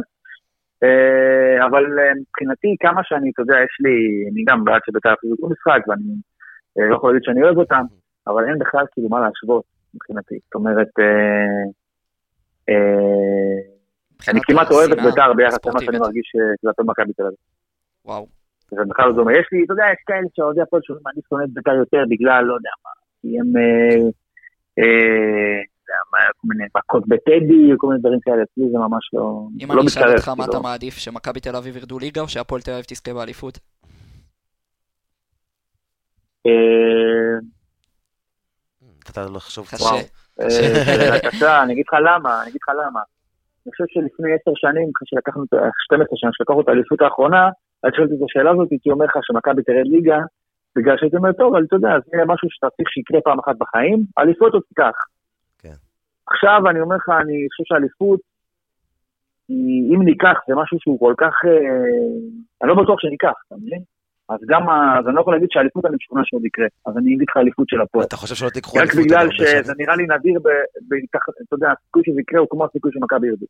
אה, 0.82 1.66
אבל 1.66 1.84
אה, 1.98 2.12
מבחינתי, 2.20 2.76
כמה 2.80 3.00
שאני, 3.04 3.30
אתה 3.30 3.42
יודע, 3.42 3.54
יש 3.54 3.74
לי, 3.84 3.96
אני 4.32 4.44
גם 4.48 4.64
בעד 4.64 4.80
שביתר 4.86 5.12
יחזרו 5.12 5.48
משחק, 5.48 5.88
ואני 5.88 6.12
אה, 6.78 6.88
לא 6.90 6.96
יכול 6.96 7.10
להגיד 7.10 7.24
שאני 7.24 7.42
אוהב 7.42 7.58
אותם, 7.58 7.84
אבל 8.26 8.44
אין 8.48 8.58
בכלל 8.58 8.84
כאילו 8.92 9.08
מה 9.08 9.20
להשוות 9.20 9.64
מבחינתי. 9.94 10.38
זאת 10.44 10.54
אומרת, 10.54 10.88
אני 14.28 14.40
כמעט 14.42 14.70
אוהב 14.70 14.90
את 14.92 14.98
ביתר 14.98 15.32
ביחס 15.36 15.58
למה. 15.66 15.80
שאני 15.80 15.98
מרגיש 15.98 16.32
אה, 16.36 16.54
כלפי 16.60 16.82
מכבי 16.90 17.12
תל 17.12 17.22
אביב. 17.22 17.38
וואו. 18.04 18.26
זה 18.70 18.80
בכלל 18.88 19.06
לא 19.06 19.12
דומה. 19.12 19.32
יש 19.32 19.46
לי, 19.52 19.64
אתה 19.64 19.72
יודע, 19.72 19.84
יש 19.92 20.02
כאלה 20.06 20.26
שאוהדי 20.36 20.60
הפועל 20.60 20.82
שאומרים, 20.84 21.06
אני 21.14 21.22
שונא 21.28 21.44
את 21.44 21.50
בית"ר 21.54 21.74
יותר 21.74 22.02
בגלל, 22.08 22.44
לא 22.44 22.54
יודע 22.54 22.70
מה, 22.84 22.90
כי 23.20 23.28
הם, 23.40 23.56
אה, 23.56 24.08
אה, 24.78 25.60
לא 25.90 26.32
כל 26.36 26.48
מיני 26.48 26.64
מכות 26.76 27.08
בטדי, 27.08 27.72
כל 27.78 27.86
מיני 27.86 28.00
דברים 28.00 28.20
כאלה, 28.20 28.42
אצלי 28.42 28.64
זה 28.72 28.78
ממש 28.78 29.04
לא, 29.12 29.48
אם 29.64 29.68
לא 29.68 29.80
אני 29.80 29.88
אשאל 29.88 30.02
מתקרב, 30.02 30.16
אותך 30.16 30.28
מה 30.28 30.34
כאילו. 30.34 30.50
אתה 30.50 30.58
מעדיף, 30.62 30.94
שמכבי 30.94 31.40
תל 31.40 31.56
אביב 31.56 31.76
ירדו 31.76 31.98
ליגה 31.98 32.20
או 32.20 32.28
שהפועל 32.28 32.60
תל 32.60 32.70
אביב 32.70 32.84
תזכה 32.84 33.14
באליפות? 33.14 33.58
אתה 39.10 39.26
לא 39.26 39.40
שאלה 39.40 41.20
קשה, 41.30 41.62
אני 41.62 41.72
אגיד 41.72 41.84
לך 41.88 41.94
למה, 42.04 42.42
אני 42.42 42.50
אגיד 42.50 42.60
לך 42.62 42.74
למה. 42.86 43.00
אני 43.66 43.70
חושב 43.72 43.84
שלפני 43.88 44.32
עשר 44.32 44.50
שנים, 44.54 44.90
אחרי 44.96 45.06
שלקחנו, 45.10 45.44
12 45.84 46.16
שנה, 46.16 46.30
שלקחנו 46.32 46.60
את 46.60 46.68
האליפות 46.68 47.00
האחרונה, 47.00 47.48
אז 47.82 47.90
שאלתי 47.96 48.14
את 48.14 48.22
השאלה 48.24 48.50
הזאת, 48.50 48.68
הייתי 48.70 48.90
אומר 48.90 49.04
לך 49.04 49.16
שמכבי 49.22 49.62
תרד 49.62 49.86
ליגה, 49.86 50.18
בגלל 50.76 50.96
שהייתי 50.98 51.16
אומר, 51.16 51.32
טוב, 51.32 51.54
אבל 51.54 51.64
אתה 51.64 51.76
יודע, 51.76 51.88
זה 52.04 52.10
יהיה 52.14 52.24
משהו 52.26 52.48
שאתה 52.50 52.70
צריך 52.76 52.88
שיקרה 52.88 53.20
פעם 53.20 53.38
אחת 53.38 53.56
בחיים, 53.58 53.98
אליפות 54.18 54.52
עוד 54.54 54.62
תיקח. 54.68 54.96
כן. 55.58 55.76
עכשיו 56.30 56.60
אני 56.70 56.80
אומר 56.80 56.96
לך, 56.96 57.08
אני 57.08 57.46
חושב 57.50 57.64
שאליפות, 57.74 58.20
היא- 59.48 59.94
אם 59.96 60.02
ניקח, 60.02 60.38
זה 60.48 60.54
משהו 60.54 60.76
שהוא 60.80 60.98
כל 60.98 61.14
כך, 61.18 61.34
אה, 61.44 61.50
אני 62.62 62.68
לא 62.68 62.74
בטוח 62.82 63.00
שניקח, 63.00 63.32
אתה 63.46 63.54
מבין? 63.56 63.82
אז 64.32 64.38
גם, 64.48 64.68
ה- 64.68 64.98
אז 64.98 65.06
אני 65.06 65.14
לא 65.14 65.20
יכול 65.20 65.34
להגיד 65.34 65.48
שהאליפות 65.52 65.84
אני 65.86 65.96
משוכנע 65.96 66.22
שעוד 66.24 66.44
יקרה, 66.44 66.66
אז 66.86 66.96
אני 66.98 67.14
אגיד 67.14 67.26
לך 67.28 67.36
אליפות 67.36 67.68
של 67.68 67.80
הפועל. 67.80 68.04
אתה 68.06 68.16
חושב 68.16 68.34
שלא 68.34 68.50
תיקחו 68.50 68.76
רק 68.76 68.82
אליפות 68.82 69.04
בגלל 69.04 69.18
הרבה 69.20 69.32
שזה? 69.62 69.72
נראה 69.78 69.96
לי 69.96 70.02
נדיר, 70.14 70.40
ב- 70.44 70.48
ב- 70.88 71.06
ככה, 71.12 71.32
אתה 71.46 71.54
יודע, 71.54 71.68
הסיכוי 71.78 72.02
שזה 72.06 72.20
יקרה 72.20 72.40
הוא 72.40 72.48
כמו 72.50 72.64
הסיכוי 72.64 72.90
שמכבי 72.94 73.26
ירדו. 73.28 73.46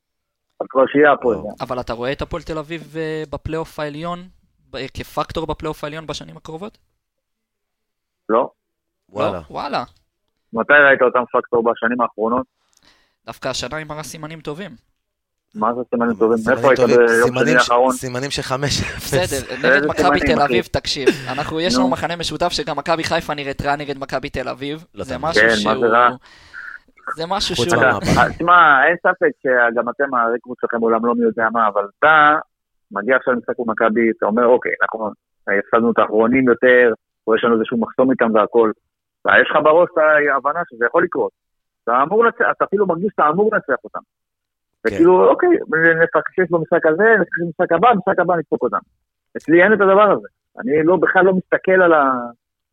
אז 0.61 0.67
כבר 0.71 0.87
שיהיה 0.93 1.13
הפועל. 1.13 1.37
לא. 1.39 1.45
אבל 1.61 1.81
אתה 1.81 1.93
רואה 1.93 2.13
את 2.13 2.23
הפועל 2.23 2.43
תל 2.43 2.59
אביב 2.59 2.95
אה, 2.97 3.23
בפלייאוף 3.33 3.81
העליון, 3.81 4.19
ב- 4.71 4.87
כפקטור 4.95 5.47
בפלייאוף 5.47 5.85
העליון 5.85 6.07
בשנים 6.07 6.37
הקרובות? 6.37 6.79
לא? 8.29 8.51
וואלה. 9.09 9.33
לא? 9.33 9.43
וואלה. 9.51 9.85
מתי 10.53 10.73
ראית 10.89 11.03
אותם 11.03 11.23
פקטור 11.33 11.63
בשנים 11.73 12.01
האחרונות? 12.01 12.47
דווקא 13.27 13.49
השנה 13.49 13.77
היא 13.77 13.87
מראה 13.87 14.03
סימנים 14.03 14.41
טובים. 14.41 14.71
מה 15.55 15.75
זה 15.75 15.81
סימנים 15.91 16.15
טובים? 16.17 16.37
סימנים 16.37 16.59
איפה 16.59 16.69
היית 16.69 16.81
ביום 16.81 17.09
סימנים 17.27 17.47
שני 17.47 17.61
ש- 17.61 17.71
האחרון? 17.71 17.93
סימנים 17.93 18.31
של 18.31 18.43
חמש 18.43 18.81
אפס. 18.81 19.15
בסדר, 19.15 19.57
נגד 19.69 19.87
מכבי 19.87 20.21
תל? 20.21 20.43
אביב, 20.43 20.65
תקשיב, 20.65 21.09
אנחנו, 21.29 21.61
יש 21.61 21.75
לנו 21.75 21.85
נו. 21.85 21.91
מחנה 21.91 22.17
משותף 22.17 22.49
שגם 22.49 22.77
מכבי 22.77 23.05
חיפה 23.05 23.35
נראית 23.35 23.63
רע 23.63 23.77
נגד 23.77 23.99
מכבי 23.99 24.31
תל 24.31 24.49
אביב. 24.49 24.85
לא 24.95 25.05
זה. 25.05 25.19
משהו 25.19 25.43
כן, 25.43 25.49
מה 25.49 25.57
שהוא... 25.57 25.81
זה 25.81 25.87
רע? 25.87 26.11
זה 27.17 27.25
משהו 27.29 27.57
שהוא... 27.57 27.83
מהמפה. 27.83 28.21
אה, 28.21 28.33
תשמע, 28.33 28.87
אין 28.87 28.97
ספק 28.97 29.31
שגם 29.43 29.89
אתם, 29.89 30.15
הרקבוט 30.15 30.59
שלכם 30.61 30.81
עולם 30.81 31.07
לא 31.07 31.15
מי 31.15 31.25
יודע 31.25 31.49
מה, 31.53 31.69
אבל 31.69 31.85
אתה 31.99 32.37
מגיע 32.93 33.17
עכשיו 33.17 33.35
למשחק 33.35 33.55
במכבי, 33.59 34.11
אתה 34.19 34.27
אומר, 34.27 34.47
אוקיי, 34.47 34.73
אנחנו 34.83 35.11
הפסדנו 35.59 35.93
את 35.93 35.99
האחרונים 35.99 36.49
יותר, 36.49 36.93
או 37.27 37.37
יש 37.37 37.45
לנו 37.45 37.55
איזשהו 37.55 37.79
מחסום 37.81 38.11
איתם 38.11 38.35
והכל. 38.35 38.71
ויש 39.25 39.49
לך 39.51 39.57
בראש 39.65 39.89
את 39.93 39.99
ההבנה 40.35 40.61
שזה 40.71 40.85
יכול 40.87 41.05
לקרות. 41.05 41.31
אתה 41.85 42.03
אמור 42.03 42.25
לנצח, 42.25 42.45
אתה 42.57 42.65
אפילו 42.65 42.87
מרגיש 42.87 43.09
שאתה 43.11 43.29
אמור 43.29 43.51
לנצח 43.53 43.85
אותם. 43.85 44.01
כן. 44.87 44.95
וכאילו, 44.95 45.31
אוקיי, 45.31 45.49
נפקשש 46.03 46.51
במשחק 46.51 46.87
הזה, 46.87 47.05
נפקשש 47.21 47.43
במשחק 47.43 47.73
הבא, 47.73 47.89
במשחק 47.93 48.19
הבא 48.19 48.37
נדפוק 48.37 48.63
אותם. 48.63 48.79
אצלי 49.37 49.63
אין 49.63 49.73
את 49.73 49.81
הדבר 49.81 50.13
הזה. 50.13 50.29
אני 50.59 50.85
לא, 50.85 50.97
בכלל 50.97 51.25
לא 51.25 51.33
מסתכל 51.33 51.83
על 51.83 51.93
ה... 51.93 52.13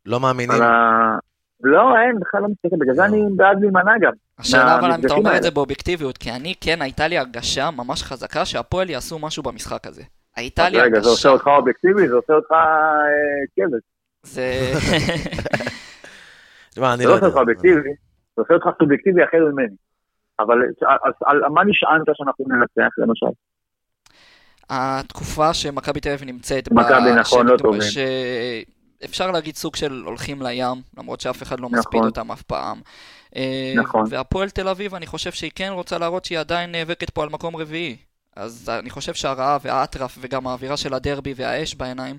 לא 0.06 0.20
מאמינים. 0.20 0.50
על 0.50 0.62
ה... 0.62 1.18
לא, 1.62 1.98
אין, 1.98 2.20
בכלל 2.20 2.40
לא 2.42 2.48
מסתכל, 2.48 2.76
בגלל 2.80 2.94
זה 2.94 3.00
לא. 3.00 3.06
אני 3.06 3.22
בעד 3.36 3.60
להימנע 3.60 3.98
גם. 4.00 4.12
השאלה 4.38 4.78
אבל 4.78 4.92
אם 4.92 5.00
אתה 5.06 5.14
אומר 5.14 5.36
את. 5.36 5.42
זה 5.42 5.50
באובייקטיביות, 5.50 6.18
כי 6.18 6.30
אני 6.30 6.54
כן, 6.60 6.82
הייתה 6.82 7.08
לי 7.08 7.18
הרגשה 7.18 7.70
ממש 7.70 8.02
חזקה 8.02 8.44
שהפועל 8.44 8.90
יעשו 8.90 9.18
משהו 9.18 9.42
במשחק 9.42 9.86
הזה. 9.86 10.02
הייתה 10.36 10.68
לי 10.68 10.80
רגע, 10.80 11.00
זה 11.00 11.08
עושה 11.08 11.28
הרגשה. 11.28 11.48
אותך 11.48 11.58
אובייקטיבי, 11.58 12.08
זה 12.08 12.14
עושה 12.14 12.32
אותך 12.32 12.52
אה, 12.52 12.58
כבש. 13.56 13.82
זה... 14.22 14.42
זה 16.74 16.80
לא 16.80 16.88
לא 17.04 17.14
עושה. 17.14 17.26
אותך 17.26 17.36
אובייקטיבי, 17.36 17.90
זה 18.36 18.42
עושה 18.42 18.54
אותך 18.54 18.68
סובייקטיבי 18.78 19.24
אחר 19.24 19.38
ממני. 19.52 19.74
אבל 20.40 20.58
אז 20.80 21.12
על 21.24 21.40
מה 21.50 21.64
נשענת 21.64 22.06
שאנחנו 22.14 22.44
ננצח, 22.48 22.98
למשל? 22.98 23.26
התקופה 24.70 25.54
שמכבי 25.54 26.00
תל 26.00 26.08
אביב 26.08 26.28
נמצאת 26.28 26.72
מכבי, 26.72 27.14
נכון, 27.20 27.46
לא 27.46 27.56
טובים. 27.56 27.80
אפשר 29.04 29.30
להגיד 29.30 29.56
סוג 29.56 29.76
של 29.76 30.02
הולכים 30.04 30.42
לים, 30.42 30.82
למרות 30.98 31.20
שאף 31.20 31.42
אחד 31.42 31.60
לא 31.60 31.66
נכון. 31.66 31.78
מספיד 31.78 32.00
אותם 32.04 32.32
אף 32.32 32.42
פעם. 32.42 32.80
אה, 33.36 33.72
נכון. 33.76 34.04
והפועל 34.10 34.50
תל 34.50 34.68
אביב, 34.68 34.94
אני 34.94 35.06
חושב 35.06 35.32
שהיא 35.32 35.50
כן 35.54 35.70
רוצה 35.72 35.98
להראות 35.98 36.24
שהיא 36.24 36.38
עדיין 36.38 36.72
נאבקת 36.72 37.10
פה 37.10 37.22
על 37.22 37.28
מקום 37.28 37.56
רביעי. 37.56 37.96
אז 38.36 38.70
אני 38.78 38.90
חושב 38.90 39.14
שהרעב 39.14 39.60
והאטרף 39.64 40.18
וגם 40.20 40.46
האווירה 40.46 40.76
של 40.76 40.94
הדרבי 40.94 41.34
והאש 41.36 41.74
בעיניים 41.74 42.18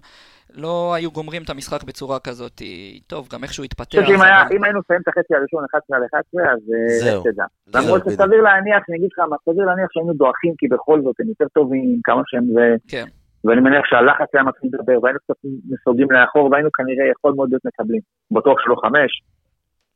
לא 0.53 0.93
היו 0.93 1.11
גומרים 1.11 1.43
את 1.43 1.49
המשחק 1.49 1.83
בצורה 1.83 2.19
כזאת. 2.19 2.61
טוב, 3.07 3.27
גם 3.33 3.43
איכשהו 3.43 3.61
אני 3.61 3.65
התפתח. 3.65 3.99
חושב 3.99 4.05
שאם 4.05 4.57
אם 4.57 4.63
היינו 4.63 4.79
מסיים 4.79 5.01
את 5.01 5.07
החצי 5.07 5.35
הראשון 5.35 5.63
11 5.71 5.97
על 5.97 6.03
11, 6.05 6.53
אז 6.53 6.59
אה, 6.73 7.31
תדע. 7.31 7.45
זהו, 7.65 7.83
למרות. 7.83 8.01
שסביר 8.03 8.41
להניח, 8.41 8.83
אני 8.89 8.97
אגיד 8.97 9.09
לך 9.11 9.19
מה, 9.29 9.35
סביר 9.45 9.65
להניח 9.65 9.87
שהיינו 9.93 10.13
דועכים, 10.13 10.53
כי 10.57 10.67
בכל 10.67 11.01
זאת 11.01 11.15
הם 11.19 11.27
יותר 11.27 11.47
טובים, 11.53 11.99
כמה 12.03 12.21
שהם 12.25 12.45
זה... 12.53 12.75
כן. 12.87 13.05
ואני 13.43 13.61
מניח 13.61 13.85
שהלחץ 13.85 14.27
היה 14.33 14.43
מתחיל 14.43 14.69
לדבר, 14.73 14.97
והיינו 15.03 15.19
קצת 15.19 15.35
נסוגים 15.69 16.11
לאחור, 16.11 16.49
והיינו 16.51 16.69
כנראה 16.71 17.05
יכול 17.11 17.33
מאוד 17.35 17.49
להיות 17.49 17.65
מקבלים. 17.65 18.01
בטוח 18.31 18.57
שלא 18.63 18.75
חמש, 18.83 19.11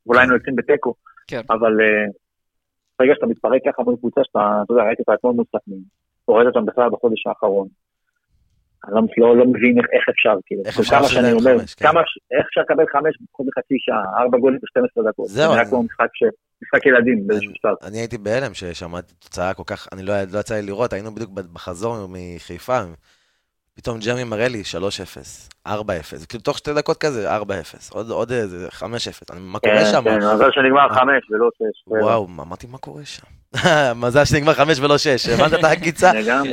אולי 0.07 0.19
היינו 0.19 0.33
יוצאים 0.33 0.55
בתיקו. 0.55 0.93
כן. 1.27 1.41
אבל 1.49 1.81
אה, 1.81 2.05
ברגע 2.99 3.13
שאתה 3.15 3.25
מתפרק 3.25 3.61
ככה 3.67 3.83
מול 3.83 3.95
קבוצה 3.95 4.21
שאתה, 4.23 4.61
אתה 4.63 4.73
יודע, 4.73 4.83
ראיתי 4.83 5.01
אותה 5.01 5.13
אתמול 5.13 5.33
מול 5.33 5.45
סכנין, 5.55 5.81
או 6.27 6.33
ראית 6.33 6.47
אותם 6.47 6.65
בכלל 6.65 6.89
בחודש 6.89 7.27
האחרון. 7.27 7.67
אני 8.87 8.93
לא, 8.95 9.01
לא, 9.17 9.37
לא 9.37 9.45
מבין 9.45 9.77
איך, 9.77 9.85
איך 9.93 10.09
אפשר, 10.09 10.33
כאילו. 10.45 10.61
איך 10.65 10.79
אפשר 10.79 10.95
כמה 10.95 11.05
לשלם 11.05 11.21
שאני 11.21 11.33
אומר, 11.33 11.59
חמש, 11.59 11.73
כן. 11.73 11.85
כמה, 11.87 11.99
איך 12.37 12.45
אפשר 12.49 12.61
לקבל 12.61 12.83
חמש 12.91 13.13
פחות 13.31 13.45
מחצי 13.49 13.75
שעה, 13.79 14.21
ארבע 14.23 14.37
גולים 14.37 14.59
ב-12 14.59 15.09
דקות. 15.09 15.27
זהו, 15.27 15.53
זה 15.53 15.59
אני- 15.61 15.69
כמו 15.69 15.83
משחק, 15.83 16.07
ש... 16.13 16.23
משחק 16.63 16.85
ילדים 16.85 17.27
באיזשהו 17.27 17.51
שלב. 17.61 17.75
אני 17.83 17.97
הייתי 17.97 18.17
בהלם 18.17 18.53
ששמעתי 18.53 19.13
תוצאה 19.19 19.53
כל 19.53 19.63
כך, 19.67 19.87
אני 19.93 20.03
לא, 20.03 20.13
לא 20.33 20.39
יצא 20.39 20.55
לי 20.55 20.61
לראות, 20.61 20.93
היינו 20.93 21.15
בדיוק 21.15 21.31
בחזור 21.53 22.07
מחיפה, 22.09 22.79
פתאום 23.75 23.97
ג'רמי 24.05 24.23
מראה 24.23 24.47
לי 24.47 24.61
3-0, 25.65 25.67
4-0, 25.67 25.71
כאילו 26.29 26.43
תוך 26.43 26.57
שתי 26.57 26.71
דקות 26.73 26.97
כזה, 26.97 27.37
4-0, 27.37 27.41
עוד, 27.93 28.09
עוד 28.09 28.31
איזה 28.31 28.67
5-0, 28.69 28.83
אני- 29.31 29.39
מה 29.41 29.59
קורה 29.59 29.75
כן, 29.77 29.85
שם? 29.91 30.03
כן, 30.03 30.17
מזל 30.17 30.51
שנגמר 30.51 30.89
חמש 30.89 31.31
ולא 31.31 31.49
שש. 31.57 31.83
וואו, 31.87 32.25
אמרתי 32.25 32.67
מה 32.67 32.77
קורה 32.77 33.05
שם? 33.05 33.27
מזל 34.03 34.25
שנגמר 34.25 34.53
5 34.53 34.79
ולא 34.79 34.97
6, 34.97 35.07
הבנת 35.29 35.53
את 35.59 35.63
העקיצה? 35.63 36.11
לגמרי. 36.21 36.49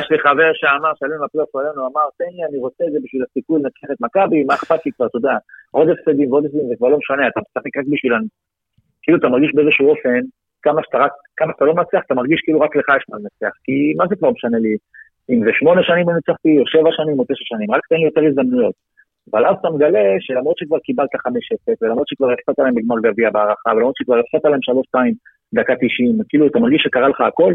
יש 0.00 0.06
לי 0.10 0.18
חבר 0.24 0.50
שאמר, 0.60 0.92
שעלינו 0.98 1.24
לפלייאוף 1.24 1.56
עלינו, 1.56 1.80
אמר, 1.86 2.06
תן 2.18 2.24
לי, 2.36 2.44
אני 2.48 2.58
רוצה 2.58 2.84
את 2.88 2.92
זה 2.92 2.98
בשביל 3.04 3.22
הסיכוי 3.30 3.56
לנצח 3.62 3.88
את 3.92 4.00
מכבי, 4.00 4.44
מה 4.44 4.54
אכפת 4.54 4.80
לי 4.86 4.92
כבר, 4.96 5.06
אתה 5.06 5.16
יודע, 5.18 5.34
עוד 5.70 5.86
הפסדים 5.92 6.32
ועוד 6.32 6.44
הפסדים, 6.44 6.66
זה 6.68 6.74
כבר 6.78 6.88
לא 6.88 6.98
משנה, 7.02 7.28
אתה 7.28 7.40
משחק 7.44 7.72
רק 7.78 7.84
בשבילנו. 7.92 8.26
כאילו 9.02 9.18
אתה 9.18 9.28
מרגיש 9.28 9.50
באיזשהו 9.54 9.86
אופן, 9.90 10.20
כמה 10.62 10.80
שאתה 10.84 11.64
לא 11.64 11.74
מנצח, 11.74 12.00
אתה 12.06 12.14
מרגיש 12.14 12.40
כאילו 12.44 12.60
רק 12.60 12.76
לך 12.76 12.88
יש 12.98 13.04
מה 13.08 13.16
לנצח, 13.18 13.54
כי 13.64 13.74
מה 13.98 14.04
זה 14.08 14.14
כבר 14.16 14.30
משנה 14.36 14.58
לי, 14.58 14.74
אם 15.30 15.44
זה 15.44 15.50
שמונה 15.58 15.82
שנים 15.82 16.08
אני 16.08 16.16
ניצחתי, 16.16 16.58
או 16.58 16.66
שבע 16.66 16.90
שנים, 16.96 17.18
או 17.18 17.24
תשע 17.24 17.44
שנים, 17.44 17.70
רק 17.74 17.86
תן 17.88 17.96
לי 17.96 18.04
יותר 18.04 18.22
הזדמנויות. 18.28 18.74
אבל 19.30 19.46
אז 19.46 19.56
אתה 19.60 19.70
מגלה 19.70 20.02
שלמרות 20.20 20.56
שכבר 20.58 20.78
קיבלת 20.78 21.14
5-0, 21.14 21.18
ולמרות 21.82 22.08
שכבר 22.08 22.30
הפסדת 22.32 22.58
להם 22.58 22.74
בגמר 22.74 22.96
גביע 23.02 23.30
בהערכה, 23.30 23.70
ולמרות 23.70 23.96
שכבר 23.96 24.18
הפסדת 24.18 24.44
להם 24.50 24.60
3-2 24.96 24.98
דקה 25.54 25.74
90, 25.76 26.18
כאילו 26.28 26.46
אתה 26.46 26.58
מרגיש 26.58 26.82
שקרה 26.82 27.08
לך 27.08 27.20
הכל, 27.20 27.52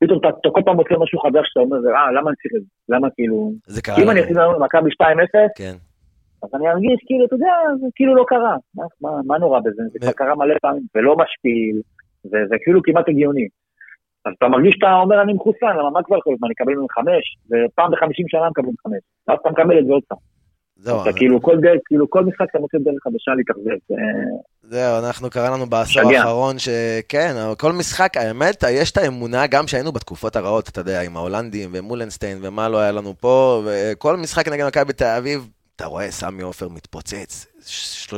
פתאום 0.00 0.18
אתה, 0.18 0.28
אתה 0.28 0.48
כל 0.52 0.60
פעם 0.64 0.76
מוצא 0.76 0.94
משהו 1.02 1.18
חדש 1.18 1.44
שאתה 1.48 1.60
אומר, 1.60 1.76
אה, 1.76 2.12
למה 2.12 2.30
אני 2.30 2.36
צריך 2.36 2.54
את 2.56 2.62
זה? 2.62 2.94
למה 2.94 3.08
כאילו... 3.10 3.52
זה 3.66 3.82
קרה 3.82 4.02
אם 4.02 4.10
אני 4.10 4.20
אפסיד 4.20 4.36
לנו 4.36 4.52
למכבי 4.52 4.90
2-0, 4.90 5.04
כן. 5.56 5.74
אז 6.42 6.50
אני 6.54 6.68
ארגיש 6.68 6.98
כאילו, 7.06 7.24
אתה 7.26 7.34
יודע, 7.34 7.52
זה 7.80 7.86
כאילו 7.94 8.14
לא 8.14 8.24
קרה. 8.28 8.56
מה, 8.74 8.84
מה, 9.00 9.10
מה 9.26 9.38
נורא 9.38 9.60
בזה? 9.60 9.82
זה 9.92 9.98
כבר 9.98 10.12
קרה 10.12 10.34
מלא 10.34 10.54
פעמים, 10.62 10.82
ולא 10.94 11.16
משפיל, 11.16 11.80
וזה 12.26 12.56
כאילו 12.64 12.80
כמעט 12.82 13.08
הגיוני. 13.08 13.48
אז 14.24 14.32
אתה 14.38 14.48
מרגיש 14.48 14.74
שאתה 14.74 14.92
אומר, 15.02 15.22
אני 15.22 15.32
מחוסן, 15.32 15.72
למה 15.78 15.90
מה 15.90 16.02
כבר 16.02 16.16
להיות? 16.26 16.40
מה, 16.40 16.46
אני 16.46 16.54
אקבל 16.58 16.74
ממך 16.74 16.92
חמש? 16.92 17.24
ופעם 17.50 17.90
בחמישים 17.92 18.26
שנה 18.28 18.50
מקבלים 18.50 18.74
חמש. 18.84 19.02
ואז 19.28 19.38
אתה 19.42 19.50
מקבל 19.50 19.78
את 19.78 19.86
זה 19.86 19.92
עוד 19.92 20.02
פעם. 20.08 20.18
זהו, 20.76 21.02
אתה 21.02 21.12
כאילו, 21.12 21.42
כל 21.42 21.56
דרך, 21.60 21.80
כאילו, 21.86 22.10
כל 22.10 22.24
משחק 22.24 22.46
אתה 22.50 22.58
מוצא 22.58 22.78
דרך 22.78 22.94
חדשה 23.04 23.30
להתאכזב. 23.36 23.78
זה- 23.88 23.94
זהו, 24.62 24.98
אנחנו 25.06 25.30
קרה 25.30 25.50
לנו 25.50 25.66
בעשור. 25.66 26.02
האחרון 26.12 26.56
שכן, 26.58 27.32
כל 27.58 27.72
משחק, 27.72 28.16
האמת, 28.16 28.64
יש 28.70 28.90
את 28.92 28.96
האמונה, 28.96 29.46
גם 29.46 29.66
שהיינו 29.66 29.92
בתקופות 29.92 30.36
הרעות, 30.36 30.68
אתה 30.68 30.80
יודע, 30.80 31.02
עם 31.02 31.16
ההולנדים 31.16 31.70
ומולנסטיין 31.72 32.38
ומה 32.42 32.68
לא 32.68 32.78
היה 32.78 32.92
לנו 32.92 33.14
פה, 33.20 33.62
וכל 33.66 34.16
משחק 34.16 34.48
נגד 34.48 34.66
מכבי 34.66 34.92
תל 34.92 35.04
אביב, 35.18 35.48
אתה 35.76 35.86
רואה, 35.86 36.10
סמי 36.10 36.42
עופר 36.42 36.68
מתפוצץ, 36.68 37.46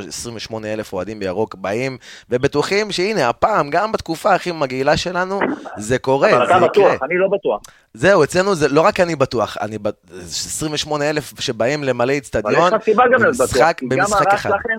28 0.07 0.73
אלף 0.73 0.93
אוהדים 0.93 1.19
בירוק 1.19 1.55
באים, 1.55 1.97
ובטוחים 2.29 2.91
שהנה, 2.91 3.29
הפעם, 3.29 3.69
גם 3.69 3.91
בתקופה 3.91 4.33
הכי 4.35 4.51
מגעילה 4.51 4.97
שלנו, 4.97 5.39
זה 5.77 5.99
קורה, 5.99 6.29
אבל 6.37 6.47
זה 6.47 6.55
אתה 6.57 6.65
יקרה. 6.65 6.67
בטוח, 6.69 7.03
אני 7.03 7.17
לא 7.17 7.27
בטוח. 7.27 7.61
זהו, 7.93 8.23
אצלנו 8.23 8.55
זה 8.55 8.67
לא 8.69 8.81
רק 8.81 8.99
אני 8.99 9.15
בטוח, 9.15 9.57
אני 9.61 9.77
ב- 9.77 9.87
28 10.19 11.09
אלף 11.09 11.39
שבאים 11.39 11.83
למלא 11.83 12.03
אבל 12.03 12.09
איצטדיון, 12.11 12.67
יש 12.67 12.73
לך 12.73 12.83
סיבה 12.83 13.03
גם 13.13 13.21
להיות 13.21 13.35
בטוח. 13.35 13.47
במשחק- 13.53 13.77
כי 13.79 13.85
גם 13.87 13.97
במשחק 13.97 14.27
הרע 14.27 14.35
אחד. 14.35 14.49
שלכם, 14.49 14.77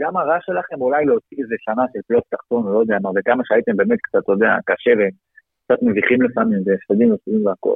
גם 0.00 0.16
הרע 0.16 0.36
שלכם 0.40 0.80
אולי 0.80 1.04
להוציא 1.04 1.36
איזה 1.42 1.54
שנה 1.60 1.82
של 1.92 1.98
פלייאוף 2.06 2.24
תחתון, 2.34 2.72
לא 2.74 2.78
יודע 2.78 2.96
מה, 3.02 3.10
וכמה 3.16 3.42
שהייתם 3.46 3.76
באמת 3.76 3.98
קצת, 4.02 4.18
אתה 4.24 4.32
יודע, 4.32 4.50
קשה 4.66 4.90
וקצת 4.98 5.82
מביכים 5.82 6.22
לפעמים, 6.22 6.58
והפסדים 6.66 7.10
והפסדים 7.10 7.46
והכל. 7.46 7.74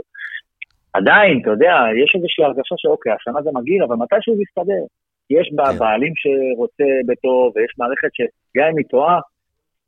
עדיין, 0.92 1.38
אתה 1.42 1.50
יודע, 1.50 1.72
יש 2.04 2.10
איזושהי 2.16 2.44
הרגשה 2.44 2.74
שאוקיי, 2.82 3.12
השנה 3.12 3.42
זה 3.42 3.50
מגעיל, 3.58 3.82
אבל 3.86 3.96
מתישהו 3.96 4.36
זה 4.36 4.42
יסתדר. 4.46 4.82
כי 5.30 5.34
יש 5.40 5.50
בה 5.54 5.64
כן. 5.72 5.78
בעלים 5.78 6.12
שרוצה 6.16 6.84
בטוב, 7.06 7.52
ויש 7.56 7.72
מערכת 7.78 8.08
שגם 8.12 8.66
אם 8.70 8.76
היא 8.76 8.86
טועה, 8.90 9.20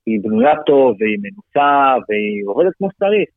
היא 0.07 0.21
בנויה 0.23 0.55
טוב, 0.67 0.97
והיא 1.01 1.19
מנוסה, 1.25 1.71
והיא 2.09 2.43
עובדת 2.47 2.73
כמו 2.79 2.89
שצריך. 2.91 3.29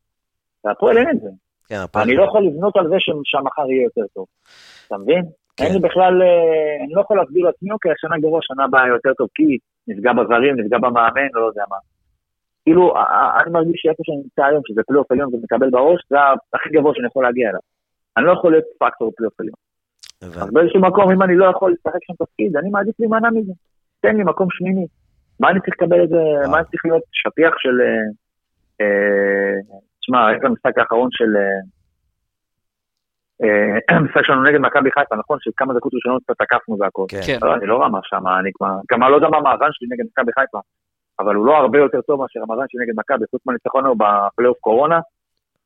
והפועל 0.64 0.98
אין 0.98 1.10
את 1.10 1.20
זה. 1.22 1.30
כן, 1.70 1.76
הפעם- 1.84 2.04
אני 2.04 2.16
לא 2.16 2.24
יכול 2.24 2.46
לבנות 2.48 2.76
על 2.78 2.88
זה 2.90 2.96
שהמחר 3.24 3.72
יהיה 3.72 3.84
יותר 3.84 4.06
טוב. 4.14 4.26
אתה 4.88 4.98
מבין? 4.98 5.24
כן. 5.58 5.64
אין 5.64 5.74
לי 5.74 5.80
בכלל, 5.80 6.22
אה, 6.22 6.84
אני 6.86 6.94
לא 6.94 7.02
יכול 7.02 7.18
להסביר 7.18 7.46
לעצמי, 7.46 7.72
אוקיי, 7.72 7.92
השנה 7.92 8.18
גרוע, 8.18 8.40
שנה 8.42 8.64
הבאה 8.64 8.88
יותר 8.88 9.14
טוב, 9.14 9.28
כי 9.36 9.58
נפגע 9.88 10.14
בזרים, 10.14 10.54
נפגע 10.60 10.78
במאמן, 10.78 11.28
לא 11.34 11.46
יודע 11.46 11.64
מה. 11.70 11.78
כאילו, 12.64 12.94
אני 13.42 13.52
מרגיש 13.52 13.78
שאיפה 13.84 14.04
שאני 14.06 14.18
נמצא 14.18 14.44
היום, 14.46 14.62
שזה 14.68 14.82
פלייאוף 14.88 15.12
עליון 15.12 15.36
ומקבל 15.36 15.70
בראש, 15.70 16.02
זה 16.10 16.18
הכי 16.54 16.70
גבוה 16.70 16.92
שאני 16.96 17.08
יכול 17.08 17.24
להגיע 17.24 17.50
אליו. 17.50 17.60
אני 18.18 18.26
לא 18.26 18.32
יכול 18.32 18.52
להיות 18.52 18.66
פקטור 18.80 19.12
פלייאוף 19.18 19.40
עליון. 19.40 19.56
אז 20.26 20.52
באיזשהו 20.54 20.82
מקום, 20.82 21.12
אם 21.12 21.22
אני 21.24 21.36
לא 21.36 21.46
יכול 21.46 21.72
לשחק 21.72 22.00
שם 22.08 22.14
תפקיד, 22.26 22.58
אני 22.58 22.70
מעדיף 22.70 22.96
להימנע 23.00 23.30
מזה. 23.30 23.54
תן 24.02 24.16
לי 24.18 24.24
מקום 24.24 24.48
שמיני. 24.52 24.88
מה 25.40 25.50
אני 25.50 25.60
צריך 25.60 25.76
לקבל 25.82 26.04
את 26.04 26.10
זה, 26.10 26.50
מה 26.52 26.58
אני 26.58 26.66
צריך 26.66 26.86
להיות 26.86 27.04
שטיח 27.12 27.54
של... 27.58 27.82
אה, 27.82 28.06
אה, 28.82 29.56
תשמע, 30.00 30.20
יש 30.34 30.40
במשחק 30.44 30.78
האחרון 30.78 31.10
של... 31.12 31.30
המשחק 33.98 34.22
שלנו 34.24 34.44
נגד 34.44 34.60
מכבי 34.60 34.90
חיפה, 34.92 35.16
נכון? 35.16 35.38
שכמה 35.42 35.74
דקות 35.74 35.94
ראשונות 35.94 36.24
קצת 36.24 36.38
תקפנו 36.40 36.78
והכל. 36.80 37.06
כן. 37.28 37.38
לא, 37.42 37.56
אני 37.56 37.66
לא 37.66 37.84
רמה 37.84 38.00
שם, 38.04 38.28
אני 38.40 38.52
כבר... 38.54 38.74
גם 38.92 39.02
לא 39.02 39.16
יודע 39.16 39.30
מה 39.30 39.38
המאזן 39.38 39.72
שלי 39.72 39.88
נגד 39.92 40.06
מכבי 40.12 40.32
חיפה. 40.40 40.60
אבל 41.20 41.36
הוא 41.36 41.46
לא 41.46 41.58
הרבה 41.58 41.78
יותר 41.80 42.02
טוב 42.02 42.22
מאשר 42.22 42.40
המאזן 42.44 42.66
שלי 42.70 42.82
נגד 42.84 42.94
מכבי, 43.00 43.26
חוץ 43.32 43.42
מהניצחון 43.46 43.86
הוא 43.86 43.96
בפלייאוף 44.02 44.58
קורונה. 44.60 45.00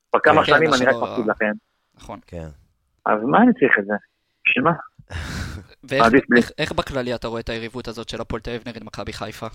כבר 0.09 0.19
כמה 0.19 0.43
כן, 0.43 0.43
שנים 0.43 0.69
אני 0.73 0.85
רק 0.85 1.03
מפסיד 1.03 1.27
לכם. 1.27 1.51
נכון. 1.97 2.19
כן. 2.27 2.47
אז 3.05 3.19
מה 3.23 3.37
אני 3.41 3.53
צריך 3.53 3.79
את 3.79 3.85
זה? 3.85 3.93
בשביל 4.49 4.63
מה? 4.63 4.71
ואיך. 5.83 6.03
איך- 6.37 6.51
איך 6.57 6.71
בכללי 6.71 7.15
אתה 7.15 7.27
רואה 7.27 7.39
את 7.41 7.49
היריבות 7.49 7.87
הזאת 7.87 8.09
של 8.09 8.21
הפועל 8.21 8.41
תל 8.41 8.51
אביב 8.51 8.63
נגד 8.67 8.83
מכבי 8.83 9.13
חיפה? 9.13 9.47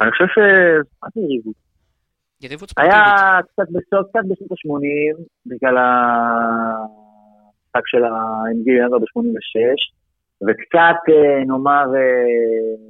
אני 0.00 0.10
חושב 0.10 0.24
ש... 0.24 0.38
מה 1.02 1.08
זה 1.14 1.20
יריבות? 1.20 1.54
יריבות 2.40 2.70
ספורטיבית. 2.70 2.94
היה 2.96 3.40
קצת 3.42 3.68
בסוף, 3.70 4.08
קצת 4.10 4.20
בשנות 4.30 4.52
ה-80, 4.52 5.16
בגלל 5.46 5.76
המשחק 5.78 6.86
של 7.86 8.04
ה-MG 8.04 8.70
ינואר 8.70 8.98
ב-86, 8.98 9.78
וקצת, 10.46 11.00
אה, 11.12 11.44
נאמר, 11.46 11.84
אה, 11.96 12.80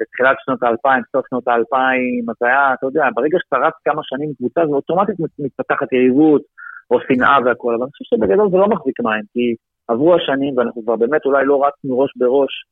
בתחילת 0.00 0.36
שנות 0.44 0.62
האלפיים, 0.62 1.02
סוף 1.12 1.24
שנות 1.30 1.48
האלפיים, 1.48 2.30
אז 2.30 2.36
היה, 2.40 2.74
אתה 2.74 2.86
יודע, 2.86 3.04
ברגע 3.14 3.38
שאתה 3.42 3.56
רץ 3.66 3.74
כמה 3.84 4.00
שנים 4.04 4.32
קבוצה, 4.38 4.60
זה 4.68 4.74
אוטומטית 4.74 5.16
מתפתחת 5.38 5.92
יריבות, 5.92 6.42
או 6.90 6.98
שנאה 7.08 7.38
והכל, 7.44 7.74
אבל 7.74 7.82
אני 7.82 7.90
חושב 7.92 8.16
שבגדול 8.16 8.50
זה 8.50 8.56
לא 8.56 8.68
מחזיק 8.68 9.00
מים, 9.00 9.24
כי 9.32 9.54
עברו 9.88 10.14
השנים, 10.14 10.58
ואנחנו 10.58 10.82
כבר 10.82 10.96
באמת 10.96 11.24
אולי 11.24 11.44
לא 11.46 11.64
רצנו 11.66 11.98
ראש 11.98 12.10
בראש 12.16 12.64